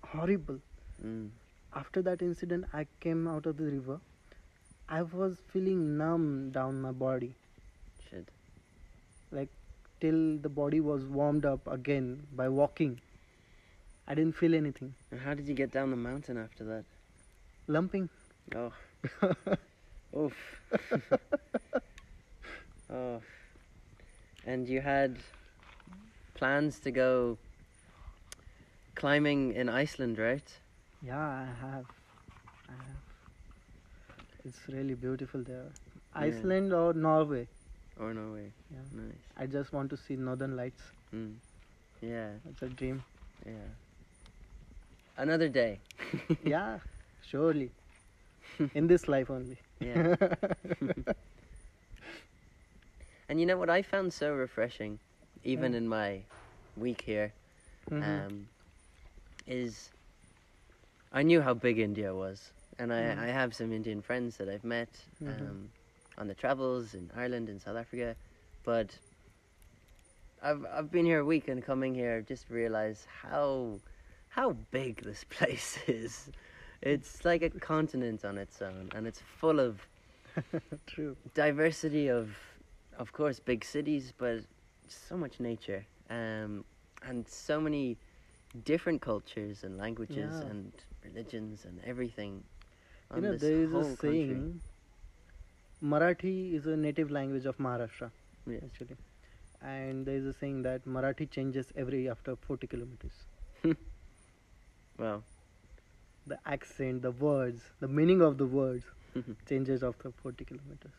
horrible. 0.04 0.60
Mm. 1.04 1.30
after 1.80 2.02
that 2.06 2.20
incident 2.20 2.64
i 2.78 2.80
came 3.02 3.26
out 3.32 3.46
of 3.50 3.56
the 3.58 3.64
river 3.74 3.94
i 4.96 5.00
was 5.02 5.36
feeling 5.52 5.78
numb 6.00 6.24
down 6.56 6.80
my 6.86 6.90
body 7.02 7.28
Shit. 8.08 8.28
like 9.38 9.48
till 10.00 10.36
the 10.46 10.50
body 10.58 10.80
was 10.88 11.06
warmed 11.18 11.46
up 11.52 11.66
again 11.76 12.10
by 12.40 12.48
walking 12.58 13.00
i 14.10 14.14
didn't 14.18 14.36
feel 14.42 14.54
anything 14.58 14.92
And 15.10 15.20
how 15.26 15.34
did 15.34 15.48
you 15.48 15.54
get 15.54 15.72
down 15.72 15.90
the 15.90 15.96
mountain 15.96 16.36
after 16.44 16.64
that? 16.64 16.84
lumping 17.76 18.08
Oh. 18.56 18.72
Oof. 20.20 20.36
oh. 22.92 23.20
And 24.44 24.68
you 24.68 24.80
had 24.80 25.16
plans 26.34 26.80
to 26.80 26.90
go 26.90 27.38
climbing 28.94 29.52
in 29.52 29.68
Iceland, 29.68 30.18
right? 30.18 30.50
yeah 31.02 31.28
i 31.42 31.46
have 31.60 31.86
i 32.68 32.72
have 32.86 33.04
it's 34.48 34.58
really 34.72 34.92
beautiful 35.04 35.42
there 35.50 35.68
iceland 36.24 36.74
or 36.80 36.92
norway 36.92 37.46
Or 37.98 38.12
Norway? 38.18 38.52
yeah 38.74 38.84
Nice. 38.98 39.22
i 39.44 39.46
just 39.46 39.72
want 39.76 39.88
to 39.94 39.96
see 39.96 40.16
northern 40.16 40.56
lights 40.58 40.82
Mm. 41.14 41.36
Yeah, 42.02 42.32
it's 42.50 42.60
a 42.62 42.68
dream 42.80 43.02
yeah. 43.46 43.70
Another 45.20 45.48
day. 45.50 45.80
yeah 46.44 46.80
surely 47.22 47.70
in 48.74 48.86
this 48.88 49.08
life 49.08 49.30
only 49.30 49.58
Yeah. 49.80 50.16
and 53.28 53.40
you 53.40 53.46
know 53.46 53.56
what 53.56 53.70
I 53.70 53.82
found 53.82 54.12
so 54.12 54.32
refreshing, 54.32 54.98
even 55.44 55.72
Yeah. 55.72 55.78
in 55.78 55.88
my 55.88 56.24
week 56.76 57.02
here, 57.02 57.32
Mhm. 57.90 58.24
um, 58.26 58.48
is 59.46 59.90
I 61.12 61.22
knew 61.22 61.40
how 61.42 61.54
big 61.54 61.78
India 61.78 62.14
was, 62.14 62.52
and 62.78 62.92
I, 62.92 63.00
Mm. 63.00 63.24
I 63.24 63.26
have 63.28 63.54
some 63.54 63.72
Indian 63.72 64.02
friends 64.02 64.36
that 64.38 64.48
I've 64.48 64.64
met 64.64 64.88
Mhm. 65.20 65.50
um, 65.50 65.70
on 66.18 66.28
the 66.28 66.34
travels 66.34 66.94
in 66.94 67.10
Ireland 67.16 67.48
and 67.48 67.60
South 67.60 67.76
Africa, 67.76 68.16
but 68.64 68.98
I've 70.42 70.64
I've 70.66 70.90
been 70.90 71.06
here 71.06 71.20
a 71.20 71.24
week 71.24 71.48
and 71.48 71.62
coming 71.64 71.94
here 71.94 72.22
just 72.22 72.50
realized 72.50 73.06
how 73.22 73.80
how 74.30 74.56
big 74.70 75.02
this 75.04 75.24
place 75.30 75.78
is. 75.86 76.30
It's 76.82 77.24
like 77.24 77.42
a 77.42 77.50
continent 77.50 78.24
on 78.24 78.38
its 78.38 78.62
own, 78.62 78.90
and 78.94 79.06
it's 79.06 79.20
full 79.20 79.60
of 79.60 79.86
true 80.86 81.16
diversity 81.34 82.08
of 82.08 82.36
of 82.98 83.12
course 83.12 83.40
big 83.40 83.64
cities 83.64 84.12
but 84.16 84.40
so 84.88 85.16
much 85.16 85.40
nature 85.40 85.84
um, 86.10 86.64
and 87.06 87.26
so 87.28 87.60
many 87.60 87.96
different 88.64 89.00
cultures 89.00 89.64
and 89.64 89.76
languages 89.78 90.40
Yeah. 90.42 90.50
and 90.50 90.72
religions 91.04 91.64
and 91.64 91.80
everything 91.84 92.44
you 93.16 93.22
know 93.22 93.34
there 93.36 93.60
is 93.64 93.72
a 93.72 93.96
saying 93.96 94.60
marathi 95.82 96.54
is 96.54 96.66
a 96.66 96.76
native 96.76 97.10
language 97.10 97.46
of 97.46 97.56
maharashtra 97.58 98.10
Yes. 98.46 98.62
actually 98.64 98.96
and 99.62 100.06
there 100.06 100.16
is 100.16 100.26
a 100.26 100.32
saying 100.32 100.62
that 100.62 100.84
marathi 100.86 101.30
changes 101.30 101.72
every 101.76 102.08
after 102.08 102.36
40 102.36 102.66
kilometers 102.66 103.12
well 105.00 105.22
the 106.26 106.38
accent 106.46 107.02
the 107.02 107.10
words 107.10 107.62
the 107.80 107.88
meaning 107.88 108.20
of 108.20 108.38
the 108.38 108.46
words 108.46 108.84
changes 109.48 109.82
after 109.82 110.12
40 110.22 110.44
kilometers. 110.44 110.92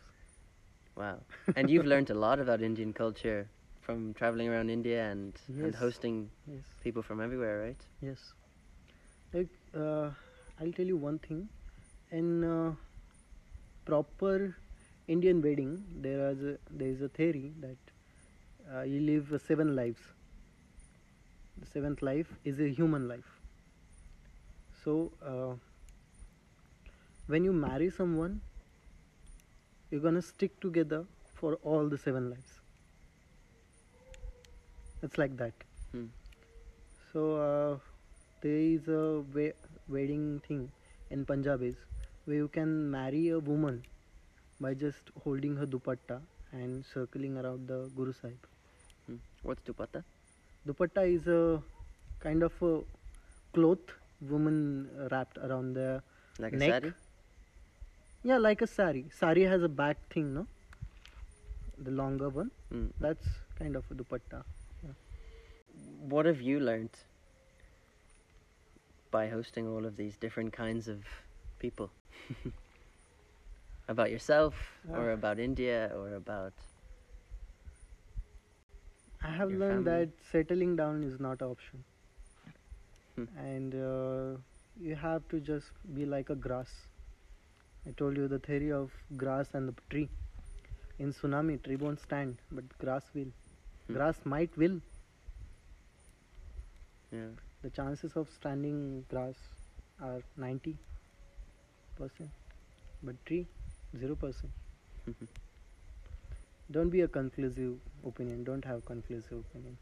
Wow. 0.97 1.19
And 1.55 1.69
you've 1.69 1.85
learned 1.85 2.09
a 2.09 2.13
lot 2.13 2.39
about 2.39 2.61
indian 2.61 2.91
culture 2.93 3.47
from 3.81 4.13
traveling 4.13 4.49
around 4.49 4.69
india 4.69 5.09
and, 5.11 5.39
and 5.47 5.73
hosting 5.73 6.29
yes. 6.47 6.63
people 6.83 7.01
from 7.01 7.21
everywhere 7.21 7.61
right? 7.61 7.81
Yes. 8.01 8.33
Like 9.33 9.49
uh, 9.75 10.09
i'll 10.59 10.73
tell 10.73 10.85
you 10.85 10.97
one 10.97 11.19
thing. 11.19 11.47
In 12.11 12.43
uh, 12.43 12.71
proper 13.85 14.55
indian 15.07 15.41
wedding 15.41 15.83
there 16.01 16.29
is 16.31 16.41
a, 16.43 16.57
there 16.69 16.89
is 16.89 17.01
a 17.01 17.09
theory 17.09 17.53
that 17.61 17.77
uh, 18.73 18.81
you 18.81 18.99
live 19.01 19.41
seven 19.45 19.75
lives. 19.75 20.01
The 21.57 21.67
seventh 21.67 22.01
life 22.01 22.33
is 22.43 22.59
a 22.59 22.69
human 22.69 23.07
life 23.07 23.40
so 24.83 25.11
uh, 25.25 25.55
when 27.27 27.43
you 27.43 27.53
marry 27.53 27.89
someone 27.89 28.41
you're 29.91 30.01
gonna 30.01 30.21
stick 30.21 30.59
together 30.59 31.05
for 31.35 31.55
all 31.63 31.87
the 31.87 31.97
seven 31.97 32.29
lives 32.29 32.61
it's 35.03 35.17
like 35.17 35.35
that 35.37 35.53
Hmm. 35.91 36.05
so 37.11 37.21
uh, 37.47 37.77
there 38.41 38.61
is 38.75 38.87
a 38.87 39.21
we- 39.35 39.57
wedding 39.95 40.25
thing 40.47 40.61
in 41.15 41.25
punjabis 41.31 41.77
where 42.25 42.37
you 42.43 42.49
can 42.57 42.71
marry 42.95 43.23
a 43.37 43.39
woman 43.49 43.77
by 44.65 44.73
just 44.83 45.11
holding 45.25 45.55
her 45.61 45.67
dupatta 45.75 46.17
and 46.61 46.85
circling 46.93 47.37
around 47.43 47.67
the 47.73 47.79
guru 47.99 48.13
sahib 48.21 48.47
Hmm. 49.07 49.19
what's 49.49 49.63
dupatta 49.69 50.03
dupatta 50.69 51.03
is 51.17 51.27
a 51.39 51.41
kind 52.27 52.43
of 52.49 52.61
a 52.71 52.73
cloth 53.57 53.95
woman 54.21 54.89
wrapped 55.11 55.37
around 55.37 55.73
the 55.73 56.01
like 56.39 56.53
a 56.53 56.57
neck 56.57 56.69
sari 56.71 56.93
yeah 58.23 58.37
like 58.37 58.61
a 58.61 58.67
sari 58.67 59.05
sari 59.19 59.43
has 59.43 59.63
a 59.63 59.69
back 59.81 59.97
thing 60.09 60.33
no 60.33 60.45
the 61.77 61.91
longer 61.91 62.29
one 62.29 62.51
Hmm. 62.71 62.87
that's 62.99 63.27
kind 63.59 63.75
of 63.75 63.83
a 63.91 63.95
dupatta 63.95 64.43
what 66.13 66.25
have 66.25 66.41
you 66.41 66.59
learned 66.59 66.89
by 69.11 69.27
hosting 69.29 69.67
all 69.67 69.85
of 69.85 69.97
these 69.97 70.17
different 70.17 70.53
kinds 70.53 70.87
of 70.87 71.03
people 71.59 71.91
about 73.87 74.11
yourself 74.11 74.55
or 74.89 75.09
Ah. 75.09 75.13
about 75.13 75.39
india 75.39 75.91
or 75.95 76.13
about 76.15 76.53
I 79.23 79.29
have 79.29 79.49
learned 79.51 79.85
family? 79.85 80.05
that 80.05 80.23
settling 80.31 80.75
down 80.75 81.03
is 81.03 81.19
not 81.19 81.41
an 81.41 81.47
option. 81.49 81.83
Hmm. 83.15 83.25
And 83.37 83.75
uh, 83.75 84.37
you 84.79 84.95
have 84.95 85.27
to 85.29 85.39
just 85.39 85.67
be 85.93 86.05
like 86.05 86.29
a 86.29 86.35
grass. 86.35 86.69
I 87.87 87.91
told 87.91 88.15
you 88.17 88.27
the 88.27 88.39
theory 88.39 88.71
of 88.71 88.91
grass 89.17 89.47
and 89.53 89.67
the 89.67 89.73
tree. 89.89 90.09
In 90.99 91.13
tsunami, 91.13 91.61
tree 91.63 91.75
won't 91.75 91.99
stand, 91.99 92.37
but 92.51 92.63
grass 92.77 93.03
will. 93.13 93.31
Hmm. 93.87 93.93
Grass 93.93 94.15
might 94.23 94.57
will. 94.57 94.79
yeah 97.11 97.31
The 97.63 97.69
chances 97.69 98.13
of 98.15 98.29
standing 98.35 99.05
grass 99.09 99.35
are 100.01 100.21
90%. 100.39 100.77
But 103.03 103.25
tree, 103.25 103.47
0%. 103.97 104.35
Don't 106.71 106.89
be 106.89 107.01
a 107.01 107.07
conclusive 107.07 107.73
opinion. 108.07 108.43
Don't 108.43 108.63
have 108.63 108.85
conclusive 108.85 109.39
opinion. 109.39 109.77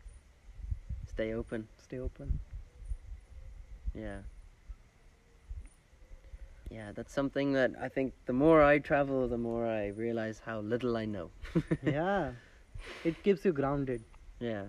stay 1.12 1.34
open 1.34 1.68
Stay 1.84 2.00
open. 2.00 2.40
Yeah. 3.94 4.20
Yeah 6.72 6.92
that's 6.94 7.12
something 7.14 7.54
that 7.54 7.72
i 7.82 7.88
think 7.90 8.14
the 8.28 8.34
more 8.34 8.62
i 8.64 8.78
travel 8.78 9.28
the 9.28 9.38
more 9.38 9.66
i 9.68 9.88
realize 9.88 10.42
how 10.46 10.60
little 10.60 10.96
i 10.98 11.06
know. 11.06 11.30
Yeah. 11.84 12.32
It 13.04 13.22
keeps 13.24 13.44
you 13.44 13.52
grounded. 13.52 14.04
Yeah. 14.40 14.66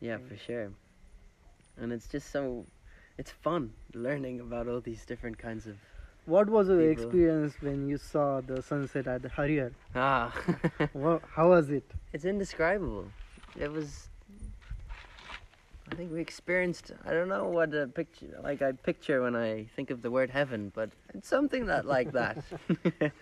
Yeah 0.00 0.18
for 0.28 0.36
sure. 0.36 0.70
And 1.76 1.92
it's 1.92 2.06
just 2.08 2.30
so 2.30 2.64
it's 3.18 3.30
fun 3.30 3.72
learning 3.94 4.40
about 4.40 4.68
all 4.68 4.80
these 4.80 5.04
different 5.04 5.36
kinds 5.38 5.66
of 5.66 5.76
what 6.26 6.48
was 6.48 6.68
your 6.68 6.78
People- 6.78 6.92
experience 7.04 7.54
when 7.60 7.88
you 7.88 7.98
saw 7.98 8.40
the 8.40 8.62
sunset 8.62 9.06
at 9.06 9.22
the 9.22 9.28
Harihar? 9.30 9.72
Ah. 9.94 10.32
Wha 10.94 11.18
how 11.34 11.48
was 11.50 11.70
it? 11.70 11.90
It's 12.12 12.24
indescribable. 12.24 13.06
It 13.56 13.72
was. 13.72 14.07
Think 15.98 16.12
we 16.12 16.20
experienced. 16.20 16.92
I 17.04 17.10
don't 17.10 17.28
know 17.28 17.46
what 17.46 17.74
a 17.74 17.88
picture 17.88 18.38
like 18.40 18.62
I 18.62 18.70
picture 18.70 19.20
when 19.20 19.34
I 19.34 19.64
think 19.74 19.90
of 19.90 20.00
the 20.00 20.12
word 20.12 20.30
heaven, 20.30 20.70
but 20.72 20.90
it's 21.12 21.26
something 21.28 21.66
that 21.66 21.86
like 21.86 22.12
that. 22.12 22.38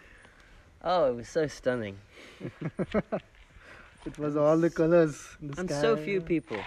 oh, 0.85 1.11
it 1.11 1.17
was 1.17 1.29
so 1.29 1.47
stunning, 1.47 1.97
It 4.09 4.19
was 4.19 4.37
all 4.37 4.59
the 4.59 4.69
colors. 4.69 5.17
The 5.41 5.59
and 5.61 5.71
sky. 5.71 5.81
so 5.81 5.97
few 5.97 6.21
people. 6.21 6.59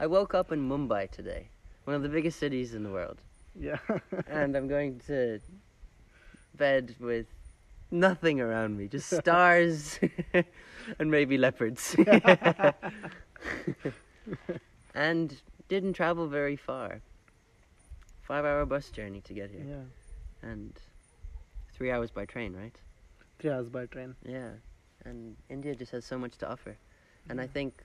I 0.00 0.08
woke 0.08 0.34
up 0.34 0.50
in 0.50 0.68
Mumbai 0.68 1.08
today, 1.08 1.46
one 1.84 1.94
of 1.94 2.02
the 2.02 2.08
biggest 2.08 2.40
cities 2.40 2.74
in 2.74 2.82
the 2.82 2.90
world, 2.90 3.18
Yeah. 3.54 3.78
and 4.26 4.56
I'm 4.56 4.66
going 4.66 5.00
to 5.06 5.38
bed 6.56 6.96
with 6.98 7.26
nothing 7.92 8.40
around 8.40 8.76
me, 8.76 8.88
just 8.88 9.08
stars 9.08 10.00
and 10.98 11.10
maybe 11.12 11.38
leopards. 11.38 11.94
And 14.94 15.40
didn't 15.68 15.94
travel 15.94 16.26
very 16.28 16.56
far. 16.56 17.00
Five 18.22 18.44
hour 18.44 18.64
bus 18.66 18.90
journey 18.90 19.20
to 19.22 19.34
get 19.34 19.50
here. 19.50 19.64
yeah. 19.68 20.48
And 20.48 20.72
three 21.72 21.90
hours 21.90 22.10
by 22.10 22.24
train, 22.26 22.54
right? 22.54 22.76
Three 23.38 23.50
hours 23.50 23.68
by 23.68 23.86
train. 23.86 24.14
Yeah. 24.24 24.50
And 25.04 25.36
India 25.50 25.74
just 25.74 25.92
has 25.92 26.04
so 26.04 26.18
much 26.18 26.36
to 26.38 26.48
offer. 26.50 26.76
And 27.28 27.40
I 27.40 27.46
think 27.46 27.82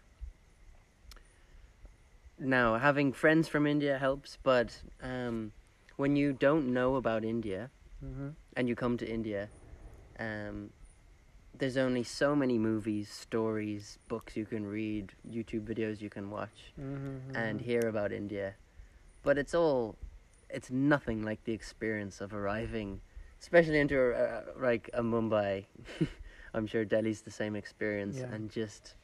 now 2.37 2.77
having 2.77 3.11
friends 3.13 3.47
from 3.47 3.65
India 3.67 3.97
helps, 3.97 4.37
but 4.43 4.81
um, 5.01 5.51
when 5.97 6.15
you 6.15 6.33
don't 6.33 6.73
know 6.73 6.95
about 6.95 7.23
India 7.25 7.69
Mm-hmm. 8.03 8.29
and 8.55 8.69
you 8.69 8.75
come 8.77 8.95
to 8.97 9.05
India, 9.05 9.49
um, 10.19 10.69
there's 11.57 11.77
only 11.77 12.03
so 12.03 12.35
many 12.35 12.57
movies, 12.57 13.09
stories, 13.09 13.97
books 14.07 14.38
you 14.38 14.45
can 14.45 14.65
read, 14.65 15.12
YouTube 15.29 15.65
videos 15.65 15.99
you 16.01 16.09
can 16.09 16.29
watch. 16.29 16.73
Mm-hmm. 16.79 17.35
and 17.35 17.59
hear 17.62 17.81
about 17.88 18.12
India. 18.12 18.53
But 19.23 19.38
it's 19.38 19.53
all, 19.53 19.95
it's 20.49 20.71
nothing 20.71 21.23
like 21.23 21.43
the 21.43 21.51
experience 21.53 22.21
of 22.21 22.33
arriving, 22.33 23.01
especially 23.41 23.79
into 23.79 24.13
uh, 24.13 24.43
like 24.59 24.89
a 24.93 25.01
Mumbai. 25.03 25.65
I'm 26.53 26.65
sure 26.65 26.85
Delhi's 26.85 27.21
the 27.21 27.31
same 27.31 27.55
experience, 27.55 28.17
Yeah. 28.17 28.33
and 28.33 28.49
just, 28.49 28.95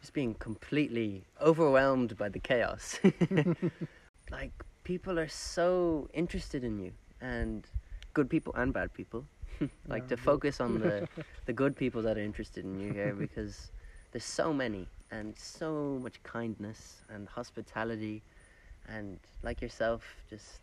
just 0.00 0.12
being 0.14 0.34
completely 0.34 1.24
overwhelmed 1.42 2.16
by 2.16 2.28
the 2.28 2.38
chaos. 2.38 2.98
like 4.30 4.52
people 4.84 5.18
are 5.18 5.28
so 5.28 6.08
interested 6.14 6.64
in 6.64 6.78
you, 6.78 6.92
and 7.20 7.66
good 8.14 8.30
people 8.30 8.54
and 8.54 8.72
bad 8.72 8.92
people. 8.94 9.26
like 9.88 10.06
Yeah, 10.06 10.08
to 10.08 10.16
focus 10.16 10.60
on 10.60 10.78
the 10.78 11.04
the 11.46 11.52
good 11.52 11.76
people 11.76 12.02
that 12.02 12.16
are 12.16 12.22
interested 12.22 12.64
in 12.64 12.76
you 12.78 12.92
here 12.92 13.14
because 13.18 13.70
there's 14.12 14.24
so 14.24 14.52
many 14.52 14.86
and 15.10 15.36
so 15.38 15.98
much 16.02 16.22
kindness 16.22 17.02
and 17.08 17.28
hospitality 17.28 18.22
and 18.88 19.18
like 19.42 19.60
yourself 19.62 20.02
just 20.30 20.60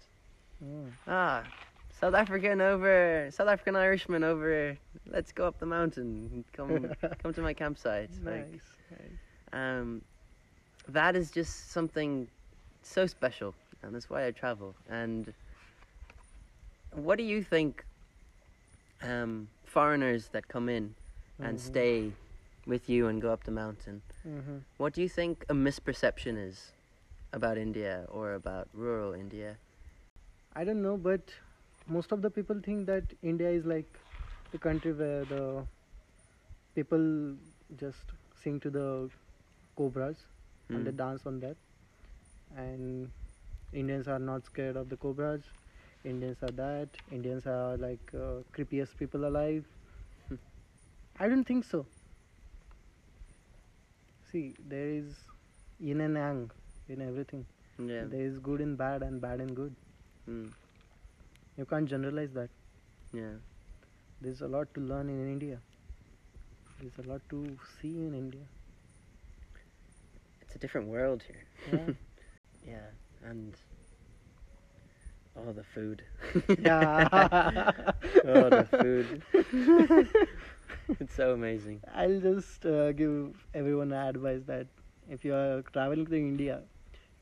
Mm. 0.63 0.91
ah 1.08 1.43
South 1.91 2.13
African 2.15 2.62
over 2.62 3.27
South 3.32 3.47
African 3.47 3.75
Irishman 3.75 4.23
over 4.23 4.77
let's 5.12 5.32
go 5.32 5.45
up 5.47 5.60
the 5.60 5.65
mountain 5.65 6.43
come 6.53 6.95
come 7.21 7.34
to 7.34 7.41
my 7.41 7.53
campsite 7.53 8.12
like 8.25 8.47
nice. 8.47 8.77
nice. 8.91 9.19
um 9.53 10.01
that 10.88 11.15
is 11.15 11.32
just 11.32 11.71
something 11.71 12.27
so 12.82 13.06
special 13.08 13.56
and 13.84 13.93
that's 13.95 14.10
why 14.10 14.25
I 14.27 14.32
travel 14.32 14.75
and 14.89 15.34
what 16.91 17.17
do 17.17 17.23
you 17.23 17.43
think 17.43 17.86
um 19.03 19.47
foreigners 19.65 20.29
that 20.29 20.47
come 20.47 20.69
in 20.69 20.95
and 21.41 21.57
Mhm. 21.57 21.65
stay 21.65 22.13
with 22.65 22.89
you 22.89 23.07
and 23.07 23.21
go 23.21 23.31
up 23.33 23.43
the 23.43 23.51
mountain 23.51 24.01
Mhm. 24.25 24.61
what 24.77 24.93
do 24.93 25.01
you 25.01 25.09
think 25.09 25.45
a 25.49 25.53
misperception 25.53 26.37
is 26.47 26.71
about 27.33 27.57
India 27.57 28.05
or 28.09 28.33
about 28.33 28.67
rural 28.73 29.13
India? 29.13 29.57
I 30.55 30.63
don't 30.63 30.81
know, 30.83 30.97
but 30.97 31.33
most 31.87 32.11
of 32.11 32.21
the 32.21 32.29
people 32.29 32.59
think 32.65 32.85
that 32.87 33.13
India 33.23 33.49
is 33.49 33.65
like 33.65 33.99
the 34.51 34.59
country 34.59 34.93
where 34.93 35.25
the 35.25 35.65
people 36.75 37.35
just 37.77 38.13
sing 38.43 38.59
to 38.59 38.69
the 38.69 39.09
cobras 39.75 40.25
and 40.69 40.85
they 40.85 40.91
Mm. 40.91 40.97
dance 40.97 41.25
on 41.25 41.39
that. 41.41 41.57
And 42.55 43.11
Indians 43.73 44.07
are 44.07 44.19
not 44.19 44.45
scared 44.45 44.75
of 44.77 44.89
the 44.89 44.97
cobras. 44.97 45.43
Indians 46.03 46.37
are 46.43 46.51
that. 46.51 46.89
Indians 47.11 47.45
are 47.47 47.77
like 47.77 48.11
uh, 48.13 48.41
creepiest 48.55 48.97
people 48.97 49.25
alive. 49.25 49.65
Hmm. 50.29 50.35
I 51.19 51.27
don't 51.27 51.45
think 51.45 51.65
so. 51.65 51.85
See, 54.31 54.55
there 54.67 54.87
is 54.87 55.15
yin 55.79 56.01
and 56.01 56.15
yang 56.15 56.51
in 56.89 57.01
everything. 57.01 57.45
Yeah. 57.77 58.03
There 58.05 58.21
is 58.21 58.39
good 58.39 58.61
in 58.61 58.75
bad 58.75 59.03
and 59.03 59.21
bad 59.21 59.39
in 59.39 59.53
good. 59.53 59.75
Mm. 60.29 60.51
You 61.57 61.65
can't 61.65 61.87
generalize 61.87 62.31
that. 62.33 62.49
Yeah. 63.13 63.35
There's 64.21 64.41
a 64.41 64.47
lot 64.47 64.73
to 64.75 64.81
learn 64.81 65.09
in 65.09 65.31
India. 65.31 65.59
There's 66.79 66.97
a 67.05 67.09
lot 67.09 67.21
to 67.29 67.57
see 67.81 67.95
in 68.07 68.13
India. 68.13 68.41
It's 70.41 70.55
a 70.55 70.57
different 70.57 70.87
world 70.87 71.23
here. 71.27 71.45
Yeah. 71.71 71.93
Yeah. 72.65 73.29
And 73.29 73.53
oh 75.38 75.52
the 75.52 75.63
food. 75.63 76.04
yeah. 76.60 77.08
oh 78.26 78.50
the 78.50 78.67
food. 78.72 79.24
it's 81.00 81.15
so 81.15 81.34
amazing. 81.34 81.82
I'll 81.93 82.19
just 82.19 82.65
uh, 82.65 82.91
give 82.91 83.36
everyone 83.54 83.93
advice 83.93 84.41
that 84.48 84.67
if 85.10 85.26
you 85.26 85.34
are 85.34 85.62
traveling 85.74 86.06
to 86.08 86.15
India, 86.15 86.62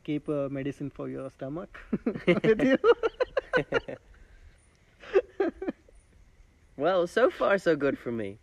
keep 0.03 0.27
a 0.27 0.49
medicine 0.49 0.89
for 0.89 1.09
your 1.09 1.29
stomach 1.29 1.79
with 2.27 2.61
you. 2.61 2.77
Well, 6.77 7.05
so 7.05 7.29
far 7.29 7.59
so 7.59 7.75
good 7.75 7.97
for 7.99 8.11
me. 8.11 8.39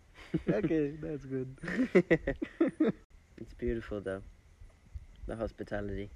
okay, 0.49 0.93
that's 1.03 1.25
good. 1.25 1.57
it's 3.37 3.55
beautiful 3.59 4.01
though. 4.01 4.23
The 5.27 5.35
hospitality. 5.37 6.11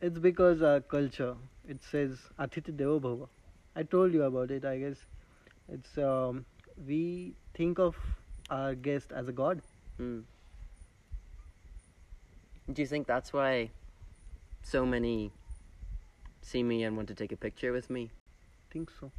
It's 0.00 0.18
because 0.18 0.62
our 0.62 0.80
culture. 0.80 1.34
It 1.68 1.82
says 1.82 2.18
Atithi 2.38 2.76
Devo 2.76 3.00
Bhava. 3.00 3.28
I 3.76 3.82
told 3.82 4.12
you 4.14 4.22
about 4.24 4.50
it. 4.50 4.64
I 4.64 4.78
guess 4.78 4.96
it's 5.68 5.98
um, 5.98 6.44
we 6.86 7.34
think 7.54 7.78
of 7.78 7.96
our 8.50 8.74
guest 8.74 9.12
as 9.12 9.28
a 9.28 9.32
god. 9.32 9.60
Mm. 10.00 10.22
Do 12.72 12.82
you 12.82 12.86
think 12.86 13.06
that's 13.06 13.32
why 13.32 13.70
so 14.62 14.86
many 14.86 15.32
see 16.42 16.62
me 16.62 16.82
and 16.84 16.96
want 16.96 17.08
to 17.08 17.14
take 17.14 17.32
a 17.32 17.36
picture 17.36 17.72
with 17.72 17.90
me? 17.90 18.10
think 18.72 18.90
so. 19.00 19.10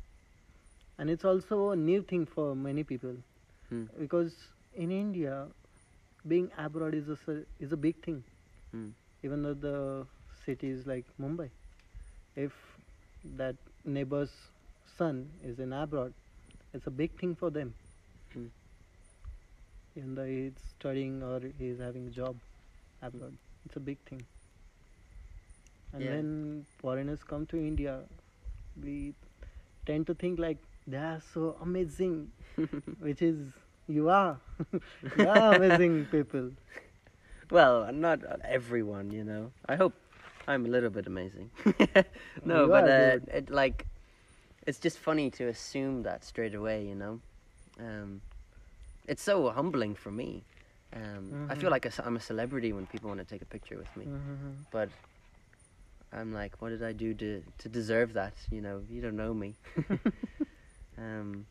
And 0.97 1.09
it's 1.09 1.25
also 1.25 1.71
a 1.71 1.75
new 1.75 2.01
thing 2.01 2.25
for 2.25 2.55
many 2.55 2.83
people 2.83 3.15
Hmm. 3.69 3.83
because 3.99 4.33
in 4.73 4.91
India, 4.91 5.47
being 6.27 6.49
abroad 6.57 6.93
is 6.93 7.09
a 7.09 7.17
is 7.59 7.71
a 7.71 7.77
big 7.77 8.01
thing. 8.05 8.23
Hmm. 8.71 8.89
Even 9.23 9.43
though 9.43 9.53
the 9.53 10.05
city 10.45 10.69
is 10.69 10.85
like 10.87 11.05
Mumbai, 11.19 11.49
if 12.35 12.51
that 13.37 13.55
neighbor's 13.85 14.31
son 14.97 15.29
is 15.43 15.59
in 15.59 15.73
abroad, 15.73 16.13
it's 16.73 16.87
a 16.87 16.91
big 16.91 17.17
thing 17.19 17.35
for 17.35 17.49
them. 17.49 17.73
Hmm. 18.33 18.47
Even 19.95 20.15
though 20.15 20.25
he's 20.25 20.53
studying 20.77 21.21
or 21.23 21.39
he's 21.57 21.79
having 21.79 22.07
a 22.07 22.11
job 22.11 22.37
abroad, 23.01 23.37
it's 23.65 23.75
a 23.75 23.79
big 23.79 23.99
thing. 24.05 24.25
And 25.93 26.05
Yeah. 26.05 26.09
when 26.09 26.65
foreigners 26.77 27.23
come 27.23 27.45
to 27.47 27.57
India, 27.57 28.01
we 28.81 29.13
tend 29.85 30.07
to 30.07 30.13
think 30.13 30.39
like 30.39 30.57
they 30.87 30.97
are 30.97 31.19
so 31.33 31.57
amazing, 31.61 32.31
which 32.99 33.21
is 33.21 33.37
you 33.87 34.09
are, 34.09 34.39
you 35.15 35.27
are 35.27 35.53
amazing 35.53 36.05
people. 36.07 36.51
Well, 37.49 37.91
not 37.91 38.21
everyone, 38.43 39.11
you 39.11 39.23
know. 39.23 39.51
I 39.67 39.75
hope 39.75 39.93
I'm 40.47 40.65
a 40.65 40.69
little 40.69 40.89
bit 40.89 41.07
amazing. 41.07 41.51
no, 42.45 42.63
You 42.63 42.69
but 42.69 42.87
uh, 42.87 43.19
it 43.27 43.49
like 43.49 43.85
it's 44.65 44.79
just 44.79 44.97
funny 44.99 45.29
to 45.31 45.45
assume 45.47 46.03
that 46.03 46.23
straight 46.23 46.55
away, 46.55 46.85
you 46.85 46.95
know. 46.95 47.19
Um, 47.79 48.21
it's 49.07 49.21
so 49.23 49.49
humbling 49.49 49.95
for 49.95 50.11
me. 50.11 50.43
Um, 50.93 51.35
I 51.49 51.55
feel 51.55 51.69
Mhm. 51.69 51.71
like 51.71 51.99
I'm 52.05 52.15
a 52.15 52.19
celebrity 52.19 52.73
when 52.73 52.85
people 52.87 53.07
want 53.09 53.19
to 53.19 53.25
take 53.25 53.41
a 53.41 53.45
picture 53.45 53.77
with 53.77 53.95
me, 53.97 54.05
Mhm. 54.05 54.65
but 54.71 54.89
I'm 56.13 56.33
like, 56.33 56.61
what 56.61 56.69
did 56.69 56.83
I 56.83 56.91
do 56.91 57.13
to 57.15 57.43
to 57.59 57.69
deserve 57.69 58.13
that? 58.13 58.33
You 58.51 58.61
know, 58.61 58.81
you 58.89 59.01
don't 59.01 59.15
know 59.15 59.33
me. 59.33 59.55
um, 60.97 61.45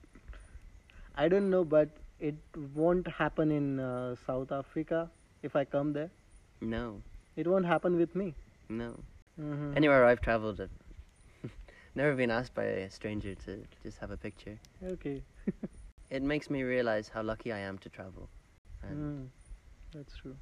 I 1.16 1.28
don't 1.28 1.50
know, 1.50 1.64
but 1.64 1.88
it 2.18 2.34
won't 2.74 3.06
happen 3.08 3.50
in 3.50 3.80
uh, 3.80 4.14
South 4.26 4.52
Africa 4.52 5.10
if 5.42 5.56
I 5.56 5.64
come 5.64 5.92
there. 5.92 6.10
no, 6.60 7.02
It 7.36 7.46
won't 7.46 7.66
happen 7.66 7.96
with 7.96 8.14
me. 8.14 8.34
No. 8.70 8.94
Mhm. 9.38 9.76
Anywhere 9.76 10.04
I've 10.04 10.20
traveled, 10.20 10.60
I've 10.60 10.70
never 11.94 12.14
been 12.14 12.30
asked 12.30 12.54
by 12.54 12.64
a 12.64 12.90
stranger 12.90 13.34
to 13.46 13.64
just 13.82 13.98
have 13.98 14.10
a 14.10 14.16
picture. 14.16 14.58
Okay. 14.84 15.22
It 16.10 16.22
makes 16.24 16.50
me 16.50 16.64
realize 16.64 17.08
how 17.08 17.22
lucky 17.22 17.52
I 17.52 17.58
am 17.58 17.78
to 17.78 17.88
travel. 17.88 18.28
And 18.82 18.98
Mm, 18.98 19.28
that's 19.94 20.16
true. 20.16 20.36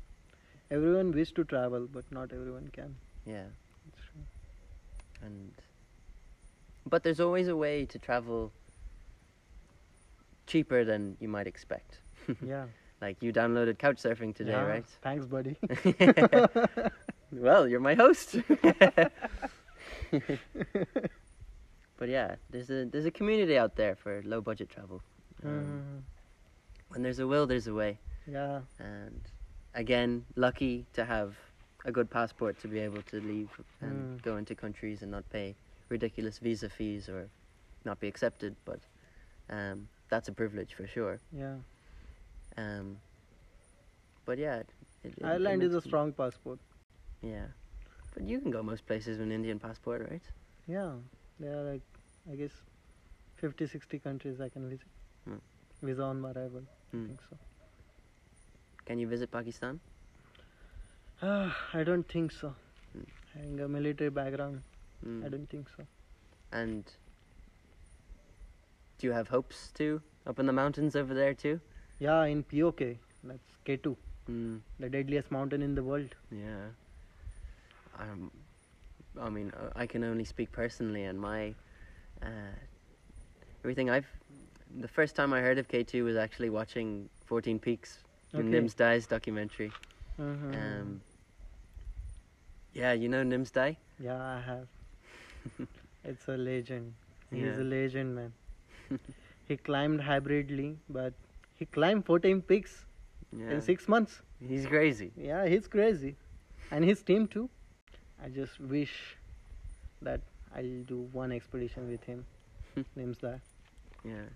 everyone 0.71 1.13
wish 1.13 1.33
to 1.33 1.45
travel, 1.45 1.87
but 1.93 2.05
not 2.11 2.33
everyone 2.33 2.69
can. 2.73 2.97
Yeah. 3.27 3.45
It's 3.89 4.01
true. 4.13 4.23
And 5.27 5.53
but 6.87 7.03
there's 7.03 7.21
always 7.21 7.49
a 7.49 7.57
way 7.57 7.85
to 7.85 7.99
travel 7.99 8.51
cheaper 10.47 10.85
than 10.85 11.17
you 11.21 11.29
might 11.29 11.47
expect. 11.47 12.01
Yeah. 12.43 12.67
Like 13.03 13.23
you 13.23 13.31
downloaded 13.33 13.77
Couchsurfing 13.77 14.35
today, 14.35 14.53
Yeah. 14.53 14.63
right? 14.73 14.87
Thanks, 15.03 15.27
buddy. 15.27 15.57
Well, 17.33 17.67
you're 17.69 17.81
my 17.81 17.95
host. 17.95 18.37
but 21.99 22.09
yeah, 22.09 22.37
there's 22.51 22.71
a 22.71 22.85
there's 22.87 23.07
a 23.07 23.11
community 23.11 23.59
out 23.59 23.77
there 23.77 23.97
for 23.97 24.23
low 24.25 24.41
budget 24.41 24.69
travel. 24.71 25.03
Um, 25.45 25.51
Mhm. 25.51 26.03
When 26.91 27.03
there's 27.03 27.19
a 27.19 27.27
will, 27.27 27.47
there's 27.47 27.67
a 27.67 27.75
way. 27.75 27.99
Yeah. 28.27 28.61
And 28.79 29.21
again, 29.75 30.25
lucky 30.37 30.87
to 30.95 31.05
have 31.05 31.37
a 31.85 31.93
good 31.93 32.09
passport 32.11 32.59
to 32.61 32.69
be 32.69 32.79
able 32.79 33.03
to 33.03 33.21
leave 33.21 33.51
and 33.81 34.19
Mm. 34.19 34.23
go 34.23 34.37
into 34.39 34.55
countries 34.55 35.03
and 35.03 35.11
not 35.11 35.29
pay 35.31 35.55
ridiculous 35.91 36.39
visa 36.39 36.69
fees 36.69 37.09
or 37.09 37.29
not 37.85 38.01
be 38.01 38.09
accepted. 38.09 38.57
But 38.65 38.81
um, 39.51 39.89
that's 40.09 40.29
a 40.29 40.33
privilege 40.33 40.73
for 40.75 40.87
sure. 40.87 41.21
Yeah. 41.33 41.57
Um, 42.57 42.99
but 44.25 44.39
yeah, 44.39 44.57
it, 44.61 44.69
it, 45.05 45.15
it 45.19 45.25
Ireland 45.25 45.63
is 45.63 45.75
a 45.75 45.81
strong 45.81 46.13
passport. 46.13 46.59
Yeah, 47.23 47.47
but 48.15 48.23
you 48.29 48.41
can 48.41 48.51
go 48.51 48.63
most 48.63 48.87
places 48.87 49.19
with 49.19 49.27
an 49.27 49.33
Indian 49.33 49.59
passport, 49.59 50.09
right? 50.11 50.23
Yeah. 50.67 50.93
There 51.41 51.57
are 51.57 51.73
like, 51.73 51.83
I 52.31 52.35
guess, 52.37 52.51
50, 53.37 53.67
60 53.67 53.99
countries 53.99 54.41
I 54.41 54.49
can 54.49 54.69
visit. 54.69 54.87
Hmm. 55.25 55.37
Visa 55.83 56.03
on 56.03 56.25
arrival. 56.25 56.63
I 56.67 56.97
Hmm. 56.97 57.07
think 57.07 57.21
so. 57.29 57.37
Can 58.87 58.99
you 58.99 59.07
visit 59.09 59.31
Pakistan? 59.31 59.81
Ah, 61.23 61.57
I 61.75 61.85
don't 61.85 62.09
think 62.09 62.33
so. 62.33 62.55
Hmm. 62.93 63.05
Having 63.35 63.61
a 63.61 63.69
military 63.69 64.11
background, 64.11 64.63
Mm. 65.07 65.25
I 65.25 65.29
don't 65.29 65.49
think 65.49 65.69
so. 65.77 65.87
And 66.51 66.85
do 68.99 69.07
you 69.07 69.13
have 69.13 69.29
hopes 69.29 69.71
too 69.73 70.03
up 70.27 70.41
in 70.41 70.47
the 70.47 70.53
mountains 70.53 70.97
over 70.97 71.15
there 71.15 71.35
too? 71.35 71.61
Yeah, 72.01 72.25
in 72.25 72.43
POK, 72.43 72.81
that's 73.23 73.59
K2, 73.65 73.97
Mm. 74.29 74.61
the 74.81 74.89
deadliest 74.89 75.31
mountain 75.31 75.63
in 75.63 75.75
the 75.77 75.85
world. 75.85 76.17
Yeah. 76.33 76.71
Um, 77.99 78.31
I 79.21 79.29
mean, 79.31 79.53
uh, 79.57 79.71
I 79.75 79.87
can 79.87 80.05
only 80.05 80.25
speak 80.25 80.53
personally, 80.53 81.05
and 81.05 81.19
my 81.21 81.55
uh, 82.23 82.55
everything 83.65 83.91
I've. 83.91 84.07
The 84.81 84.89
first 84.89 85.17
time 85.17 85.33
I 85.33 85.41
heard 85.41 85.59
of 85.59 85.67
K 85.69 85.83
two 85.83 86.05
was 86.05 86.17
actually 86.17 86.51
watching 86.51 87.09
Fourteen 87.25 87.59
Peaks, 87.59 88.05
in 88.35 88.41
Okay. 88.41 88.49
Nimsdai's 88.61 89.07
documentary. 89.07 89.73
Mhm. 90.21 90.55
Um, 90.55 91.01
yeah, 92.75 92.93
you 92.93 93.09
know 93.09 93.23
Nimsdai. 93.25 93.77
Yeah, 93.99 94.23
I 94.23 94.41
have. 94.41 94.69
it's 96.05 96.29
a 96.29 96.37
legend. 96.37 96.95
He's 97.31 97.43
Yeah. 97.43 97.61
a 97.63 97.65
legend, 97.65 98.15
man. 98.15 98.33
he 99.49 99.57
climbed 99.57 100.01
hybridly, 100.03 100.77
but 100.89 101.13
he 101.55 101.67
climbed 101.67 102.05
14 102.05 102.43
peaks 102.43 102.85
Yeah. 103.33 103.51
in 103.55 103.61
six 103.63 103.89
months. 103.89 104.23
He's 104.41 104.67
crazy. 104.67 105.13
Yeah, 105.17 105.47
he's 105.47 105.67
crazy. 105.67 106.17
And 106.71 106.85
his 106.85 107.03
team 107.03 107.27
too. 107.27 107.49
I 108.23 108.29
just 108.29 108.59
wish 108.61 109.17
that 110.03 110.21
I'll 110.55 110.83
do 110.87 111.09
one 111.13 111.33
expedition 111.33 111.89
with 111.89 112.03
him. 112.05 112.25
Nimsdai. 112.97 113.41
Yeah. 114.05 114.29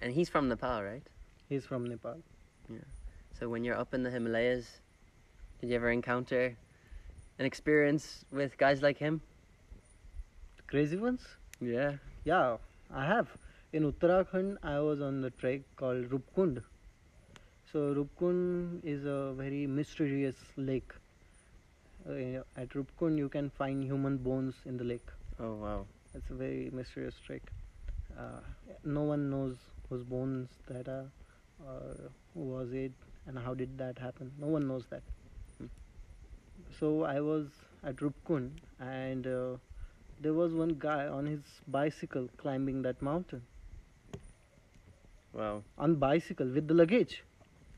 And 0.00 0.12
he's 0.12 0.28
from 0.28 0.48
Nepal, 0.48 0.82
right? 0.82 1.02
He's 1.48 1.64
from 1.64 1.86
Nepal. 1.86 2.18
Yeah. 2.68 2.78
So 3.38 3.48
when 3.48 3.64
you're 3.64 3.78
up 3.78 3.94
in 3.94 4.02
the 4.02 4.10
Himalayas, 4.10 4.80
did 5.60 5.70
you 5.70 5.76
ever 5.76 5.90
encounter 5.90 6.56
an 7.38 7.46
experience 7.46 8.24
with 8.30 8.56
guys 8.58 8.82
like 8.82 8.98
him? 8.98 9.20
Crazy 10.66 10.96
ones? 10.96 11.22
Yeah. 11.60 11.94
Yeah, 12.24 12.58
I 12.94 13.06
have. 13.06 13.28
In 13.72 13.90
Uttarakhand, 13.90 14.58
I 14.62 14.80
was 14.80 15.00
on 15.00 15.20
the 15.20 15.30
trek 15.30 15.60
called 15.76 16.10
Rupkund. 16.10 16.62
So 17.72 17.94
Rupkund 17.94 18.80
is 18.84 19.04
a 19.04 19.32
very 19.34 19.66
mysterious 19.66 20.36
lake. 20.56 20.92
Uh, 22.08 22.42
at 22.56 22.70
Rupkund, 22.70 23.18
you 23.18 23.28
can 23.28 23.50
find 23.50 23.84
human 23.84 24.16
bones 24.16 24.54
in 24.64 24.76
the 24.76 24.84
lake. 24.84 25.08
Oh 25.38 25.54
wow. 25.54 25.86
It's 26.14 26.30
a 26.30 26.34
very 26.34 26.70
mysterious 26.72 27.14
trick. 27.26 27.42
Uh, 28.18 28.40
no 28.84 29.02
one 29.02 29.30
knows 29.30 29.56
whose 29.88 30.02
bones 30.02 30.48
that 30.68 30.88
are, 30.88 31.06
or 31.66 32.10
who 32.34 32.40
was 32.40 32.72
it, 32.72 32.92
and 33.26 33.38
how 33.38 33.54
did 33.54 33.76
that 33.78 33.98
happen. 33.98 34.32
No 34.38 34.46
one 34.46 34.66
knows 34.66 34.84
that. 34.90 35.02
Hmm. 35.58 35.66
So 36.80 37.04
I 37.04 37.20
was 37.20 37.46
at 37.84 37.96
Rupkund, 37.96 38.50
and 38.80 39.26
uh, 39.26 39.56
there 40.20 40.32
was 40.32 40.54
one 40.54 40.76
guy 40.78 41.06
on 41.06 41.26
his 41.26 41.40
bicycle 41.68 42.28
climbing 42.38 42.82
that 42.82 43.00
mountain 43.02 43.42
Wow. 45.32 45.62
on 45.76 45.96
bicycle 45.96 46.46
with 46.48 46.66
the 46.68 46.74
luggage. 46.74 47.22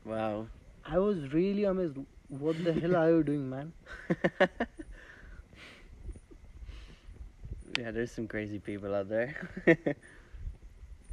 Wow. 0.05 0.47
I 0.85 0.97
was 0.97 1.31
really 1.33 1.63
amazed. 1.65 1.97
What 2.31 2.63
the 2.63 2.73
hell 2.73 2.95
are 2.95 3.09
you 3.11 3.23
doing, 3.23 3.47
man? 3.49 3.73
yeah, 7.77 7.91
there's 7.91 8.11
some 8.11 8.27
crazy 8.27 8.59
people 8.59 8.93
out 8.95 9.09
there. 9.09 9.35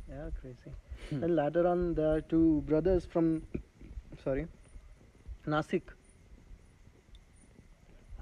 Yeah, 0.09 0.31
crazy. 0.41 0.75
Hmm. 1.11 1.23
and 1.23 1.37
later 1.37 1.67
on, 1.67 1.95
there 1.95 2.15
are 2.17 2.21
two 2.21 2.63
brothers 2.67 3.07
from, 3.07 3.43
sorry, 4.23 4.47
Nasik. 5.47 5.95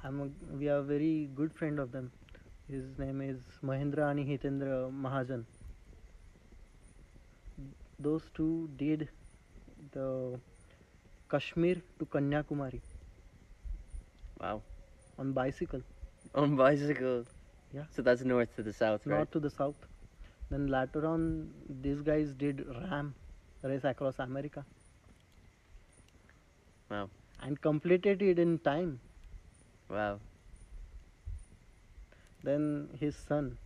I'm 0.02 0.20
a, 0.20 0.56
we 0.56 0.68
are 0.68 0.82
very 0.82 1.28
good 1.34 1.52
friend 1.52 1.78
of 1.80 1.90
them. 1.92 2.12
His 2.68 2.98
name 2.98 3.20
is 3.20 3.40
Mahendra 3.62 4.10
and 4.10 4.20
Hitendra 4.20 4.90
Mahajan. 4.92 5.44
Those 7.98 8.30
two 8.34 8.70
did 8.76 9.08
the 9.92 10.40
Kashmir 11.28 11.76
to 11.98 12.06
Kanyakumari 12.06 12.80
wow. 14.40 14.62
on 15.18 15.32
bicycle, 15.32 15.82
On 16.34 16.56
bicycle. 16.56 17.24
Yeah. 17.72 17.84
So 17.94 18.02
that's 18.02 18.22
north 18.22 18.54
to 18.56 18.62
the 18.62 18.72
south, 18.72 19.06
right? 19.06 19.16
north 19.16 19.30
to 19.32 19.40
the 19.40 19.50
south. 19.50 19.74
Then 20.50 20.66
later 20.68 21.06
on, 21.06 21.50
these 21.82 22.00
guys 22.02 22.32
did 22.32 22.64
RAM, 22.66 23.14
race 23.62 23.84
across 23.84 24.18
America. 24.18 24.64
Wow. 26.90 27.10
And 27.42 27.60
completed 27.60 28.22
it 28.22 28.38
in 28.38 28.58
time. 28.60 29.00
Wow. 29.90 30.20
Then 32.42 32.88
his 33.00 33.16
son, 33.16 33.58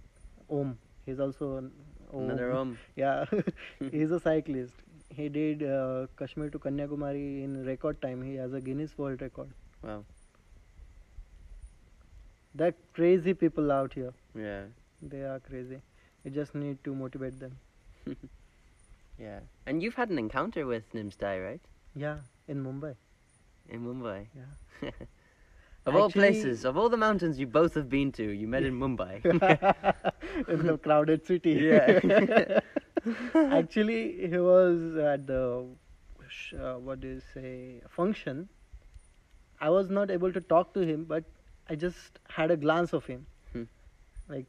Om, 0.50 0.78
he's 1.04 1.20
also 1.20 1.56
an 1.56 1.70
Om. 2.12 2.24
Another 2.24 2.52
um. 2.52 2.78
Yeah, 2.96 3.24
he's 3.90 4.10
a 4.10 4.20
cyclist. 4.20 4.72
He 5.14 5.28
did 5.28 5.62
uh, 5.62 6.06
Kashmir 6.16 6.50
to 6.50 6.58
Kanyakumari 6.58 7.44
in 7.44 7.64
record 7.66 8.00
time. 8.00 8.22
He 8.22 8.34
has 8.36 8.52
a 8.52 8.60
Guinness 8.60 8.96
World 8.96 9.20
Record. 9.20 9.48
Wow. 9.82 10.04
They're 12.54 12.74
crazy 12.92 13.34
people 13.34 13.70
out 13.72 13.92
here. 13.92 14.12
Yeah. 14.34 14.62
They 15.02 15.22
are 15.22 15.40
crazy. 15.40 15.80
You 16.24 16.30
just 16.30 16.54
need 16.54 16.82
to 16.84 16.94
motivate 16.94 17.38
them. 17.40 17.58
Yeah. 19.20 19.40
And 19.66 19.82
you've 19.82 19.94
had 19.94 20.08
an 20.08 20.18
encounter 20.18 20.66
with 20.66 20.90
Nimsdai, 20.94 21.44
right? 21.44 21.60
Yeah, 21.94 22.16
in 22.48 22.64
Mumbai. 22.64 22.94
In 23.68 23.84
Mumbai. 23.84 24.26
Yeah. 24.34 24.90
Of 25.86 25.96
all 25.96 26.10
places, 26.10 26.66
of 26.66 26.76
all 26.76 26.90
the 26.90 26.98
mountains 26.98 27.38
you 27.38 27.46
both 27.46 27.74
have 27.74 27.88
been 27.88 28.12
to, 28.12 28.22
you 28.22 28.46
met 28.46 28.64
in 28.64 28.78
Mumbai. 28.78 29.24
in 30.48 30.66
the 30.66 30.76
crowded 30.76 31.26
city. 31.26 31.52
Yeah. 31.52 32.60
Actually, 33.34 34.28
he 34.28 34.38
was 34.38 34.96
at 34.96 35.26
the 35.26 35.66
uh, 36.58 36.74
what 36.78 37.00
do 37.00 37.08
you 37.08 37.20
say 37.34 37.80
function. 37.88 38.48
I 39.60 39.68
was 39.70 39.90
not 39.90 40.10
able 40.10 40.32
to 40.32 40.40
talk 40.40 40.72
to 40.74 40.80
him, 40.80 41.04
but 41.04 41.24
I 41.68 41.74
just 41.76 42.18
had 42.28 42.50
a 42.50 42.56
glance 42.56 42.92
of 42.92 43.06
him. 43.06 43.26
Hmm. 43.52 43.64
Like 44.28 44.46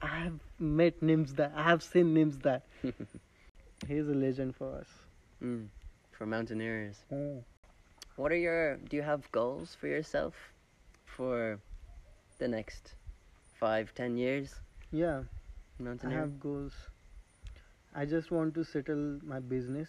I 0.00 0.08
have 0.24 0.40
met 0.58 1.00
Nimsdai 1.00 1.50
I 1.54 1.62
have 1.62 1.82
seen 1.82 2.14
Nimsdai. 2.14 2.60
He's 3.88 4.08
a 4.08 4.14
legend 4.14 4.56
for 4.56 4.74
us. 4.76 4.88
mm. 5.42 5.68
For 6.12 6.26
mountaineers. 6.26 7.04
What 8.16 8.32
are 8.32 8.36
your 8.36 8.76
do 8.76 8.96
you 8.96 9.02
have 9.02 9.30
goals 9.32 9.74
for 9.74 9.86
yourself 9.88 10.34
for 11.04 11.60
the 12.38 12.48
next 12.48 12.94
five, 13.58 13.94
ten 13.94 14.16
years? 14.16 14.60
Yeah, 14.92 15.22
I 15.78 15.82
Mountaineer? 15.82 16.18
have 16.20 16.38
goals. 16.40 16.72
I 17.96 18.04
just 18.04 18.32
want 18.32 18.54
to 18.54 18.64
settle 18.64 19.20
my 19.22 19.38
business, 19.38 19.88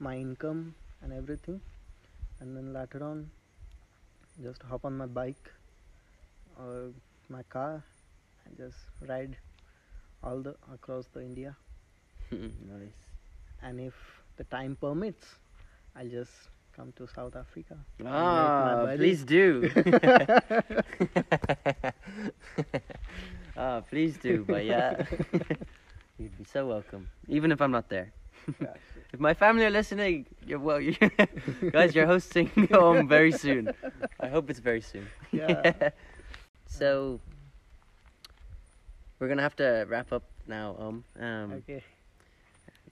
my 0.00 0.16
income, 0.16 0.74
and 1.00 1.12
everything, 1.12 1.60
and 2.40 2.56
then 2.56 2.72
later 2.72 3.04
on, 3.04 3.30
just 4.42 4.60
hop 4.62 4.84
on 4.84 4.96
my 4.96 5.06
bike 5.06 5.48
or 6.58 6.90
my 7.28 7.44
car 7.44 7.84
and 8.44 8.56
just 8.56 8.76
ride 9.08 9.36
all 10.24 10.40
the 10.40 10.56
across 10.74 11.06
the 11.12 11.20
India. 11.22 11.56
nice. 12.32 12.98
And 13.62 13.78
if 13.80 13.94
the 14.36 14.42
time 14.44 14.76
permits, 14.80 15.26
I'll 15.94 16.08
just 16.08 16.32
come 16.74 16.92
to 16.96 17.06
South 17.06 17.36
Africa. 17.36 17.76
my 18.00 18.10
Ah, 18.12 18.96
please 18.96 19.22
do. 19.24 19.70
Ah, 23.56 23.82
please 23.88 24.16
do, 24.16 24.44
but 24.48 24.64
yeah. 24.64 25.04
You'd 26.20 26.36
be 26.36 26.44
so 26.44 26.66
welcome, 26.66 27.08
even 27.28 27.50
if 27.50 27.62
I'm 27.62 27.70
not 27.70 27.88
there. 27.88 28.12
If 29.12 29.18
my 29.18 29.34
family 29.34 29.64
are 29.64 29.70
listening, 29.70 30.26
you're 30.46 30.60
well, 30.60 30.80
you 30.88 30.94
guys, 31.72 31.96
you're 31.96 32.06
hosting 32.06 32.48
Om 32.72 33.08
very 33.08 33.32
soon. 33.32 33.74
I 34.20 34.28
hope 34.28 34.50
it's 34.50 34.60
very 34.60 34.80
soon. 34.80 35.08
Yeah. 35.32 35.90
so 36.68 37.18
we're 39.18 39.26
gonna 39.26 39.42
have 39.42 39.56
to 39.56 39.84
wrap 39.88 40.12
up 40.12 40.22
now. 40.46 40.76
Um, 40.78 41.04
um, 41.18 41.52
okay. 41.54 41.82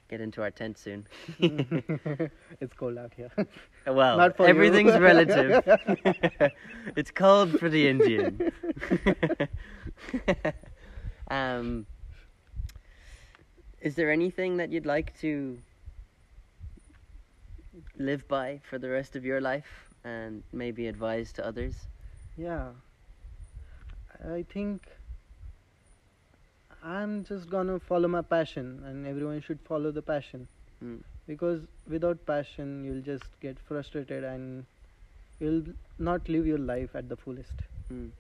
get 0.09 0.21
into 0.21 0.43
our 0.43 0.51
tent 0.51 0.77
soon. 0.77 1.07
it's 1.39 2.75
cold 2.75 2.99
out 2.99 3.13
here. 3.15 3.31
Well, 3.87 4.17
Not 4.17 4.37
for 4.37 4.43
you. 4.43 4.49
everything's 4.49 4.99
relative. 4.99 5.63
it's 6.97 7.13
cold 7.13 7.61
for 7.61 7.69
the 7.69 7.89
Indian. 7.89 8.51
um, 11.31 11.87
is 13.81 13.95
there 13.95 14.11
anything 14.11 14.57
that 14.57 14.71
you'd 14.71 14.87
like 14.87 15.19
to 15.21 15.59
live 17.97 18.27
by 18.29 18.61
for 18.69 18.79
the 18.79 18.89
rest 18.89 19.17
of 19.17 19.25
your 19.25 19.41
life 19.41 19.89
and 20.05 20.43
maybe 20.53 20.87
advise 20.87 21.33
to 21.33 21.47
others? 21.47 21.87
Yeah. 22.37 22.69
I 24.25 24.45
think 24.53 24.83
I'm 26.83 27.25
just 27.25 27.51
gonna 27.51 27.79
follow 27.79 28.09
my 28.09 28.23
passion, 28.23 28.83
and 28.87 29.07
everyone 29.07 29.41
should 29.41 29.61
follow 29.61 29.91
the 29.91 30.03
passion. 30.03 30.49
Mm. 30.85 31.01
Because 31.27 31.61
without 31.89 32.25
passion, 32.27 32.85
you'll 32.85 33.03
just 33.03 33.41
get 33.41 33.59
frustrated 33.59 34.25
and 34.25 34.65
you'll 35.41 35.65
not 35.99 36.29
live 36.29 36.47
your 36.47 36.59
life 36.59 36.91
at 36.95 37.09
the 37.09 37.17
fullest. 37.17 37.53
Mm. 37.93 38.11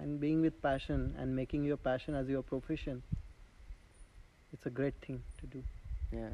And 0.00 0.20
being 0.20 0.40
with 0.40 0.60
passion 0.62 1.14
and 1.18 1.34
making 1.34 1.64
your 1.64 1.76
passion 1.76 2.14
as 2.14 2.28
your 2.28 2.42
profession, 2.42 3.02
it's 4.52 4.66
a 4.66 4.70
great 4.70 4.94
thing 5.00 5.22
to 5.40 5.46
do. 5.46 5.62
Yeah. 6.12 6.28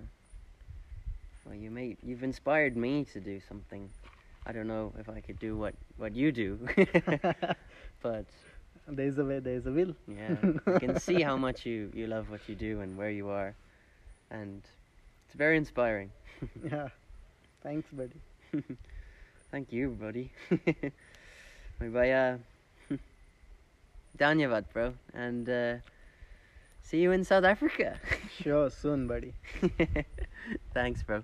Well, 1.45 1.55
you 1.55 1.71
may 1.71 1.97
you've 2.03 2.23
inspired 2.23 2.77
me 2.77 3.05
to 3.13 3.21
do 3.21 3.41
something. 3.49 3.91
I 4.47 4.53
don't 4.53 4.67
know 4.67 4.93
if 4.99 5.09
I 5.09 5.21
could 5.21 5.39
do 5.39 5.57
what 5.57 5.75
what 5.97 6.15
you 6.15 6.33
do, 6.33 6.59
but 8.03 8.27
there 8.89 9.07
is 9.07 9.19
a 9.19 9.25
way, 9.25 9.39
there 9.41 9.55
is 9.55 9.67
a 9.67 9.73
will. 9.73 9.95
Yeah, 10.09 10.37
I 10.67 10.79
can 10.79 10.99
see 10.99 11.23
how 11.23 11.37
much 11.37 11.67
you, 11.67 11.91
you 11.95 12.07
love 12.07 12.31
what 12.31 12.49
you 12.49 12.55
do 12.55 12.81
and 12.81 12.97
where 12.97 13.11
you 13.11 13.29
are, 13.29 13.55
and 14.31 14.63
it's 15.27 15.35
very 15.35 15.57
inspiring. 15.57 16.11
yeah. 16.65 16.89
Thanks, 17.63 17.89
buddy. 17.93 18.21
Thank 19.51 19.73
you, 19.73 19.91
buddy. 19.91 20.31
Maybe 21.81 22.13
uh, 22.13 22.37
Dhanyavad, 24.19 24.65
bro, 24.73 24.95
and 25.13 25.49
uh, 25.49 25.75
see 26.83 27.01
you 27.01 27.13
in 27.13 27.25
South 27.25 27.45
Africa. 27.45 27.99
Sure, 28.43 28.69
soon, 28.69 29.07
buddy. 29.07 29.33
Thanks, 30.75 31.05
bro. 31.05 31.23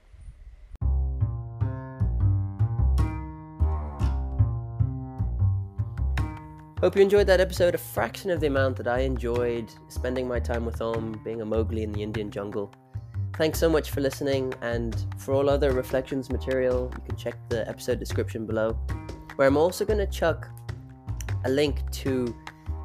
Hope 6.80 6.96
you 6.96 7.02
enjoyed 7.02 7.26
that 7.26 7.40
episode 7.40 7.74
a 7.74 7.78
fraction 7.78 8.30
of 8.30 8.40
the 8.40 8.46
amount 8.46 8.76
that 8.76 8.88
I 8.88 9.00
enjoyed 9.00 9.70
spending 9.88 10.26
my 10.26 10.40
time 10.40 10.64
with 10.64 10.80
Om, 10.80 11.20
being 11.24 11.42
a 11.42 11.44
Mowgli 11.44 11.82
in 11.82 11.92
the 11.92 12.02
Indian 12.02 12.30
jungle. 12.30 12.72
Thanks 13.34 13.58
so 13.58 13.68
much 13.68 13.90
for 13.90 14.00
listening, 14.00 14.54
and 14.62 15.04
for 15.18 15.34
all 15.34 15.50
other 15.50 15.72
reflections 15.72 16.30
material, 16.30 16.90
you 16.94 17.02
can 17.06 17.16
check 17.16 17.34
the 17.48 17.68
episode 17.68 17.98
description 17.98 18.46
below, 18.46 18.78
where 19.36 19.46
I'm 19.46 19.56
also 19.56 19.84
going 19.84 19.98
to 19.98 20.06
chuck 20.06 20.48
a 21.44 21.50
link 21.50 21.78
to 21.90 22.34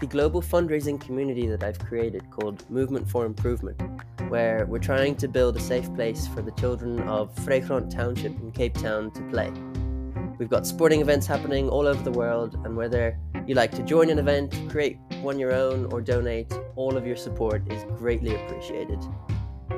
the 0.05 0.11
global 0.11 0.39
fundraising 0.39 1.01
community 1.01 1.47
that 1.47 1.63
I've 1.63 1.79
created 1.79 2.29
called 2.29 2.69
Movement 2.69 3.09
for 3.09 3.25
Improvement, 3.25 3.81
where 4.29 4.67
we're 4.67 4.77
trying 4.77 5.15
to 5.15 5.27
build 5.27 5.57
a 5.57 5.59
safe 5.59 5.91
place 5.95 6.27
for 6.27 6.43
the 6.43 6.51
children 6.51 6.99
of 7.07 7.33
Vrygrond 7.37 7.89
Township 7.89 8.39
in 8.39 8.51
Cape 8.51 8.75
Town 8.75 9.09
to 9.09 9.21
play. 9.31 9.51
We've 10.37 10.49
got 10.49 10.67
sporting 10.67 11.01
events 11.01 11.25
happening 11.25 11.69
all 11.69 11.87
over 11.87 12.03
the 12.03 12.11
world, 12.11 12.53
and 12.65 12.77
whether 12.77 13.17
you 13.47 13.55
like 13.55 13.71
to 13.71 13.81
join 13.81 14.11
an 14.11 14.19
event, 14.19 14.53
create 14.69 14.99
one 15.23 15.39
your 15.39 15.53
own, 15.53 15.91
or 15.91 16.01
donate, 16.01 16.53
all 16.75 16.97
of 16.97 17.07
your 17.07 17.15
support 17.15 17.63
is 17.71 17.83
greatly 17.97 18.35
appreciated. 18.35 18.99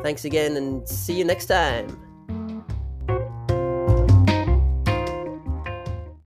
Thanks 0.04 0.26
again, 0.26 0.58
and 0.58 0.86
see 0.90 1.18
you 1.18 1.24
next 1.24 1.46
time. 1.46 2.07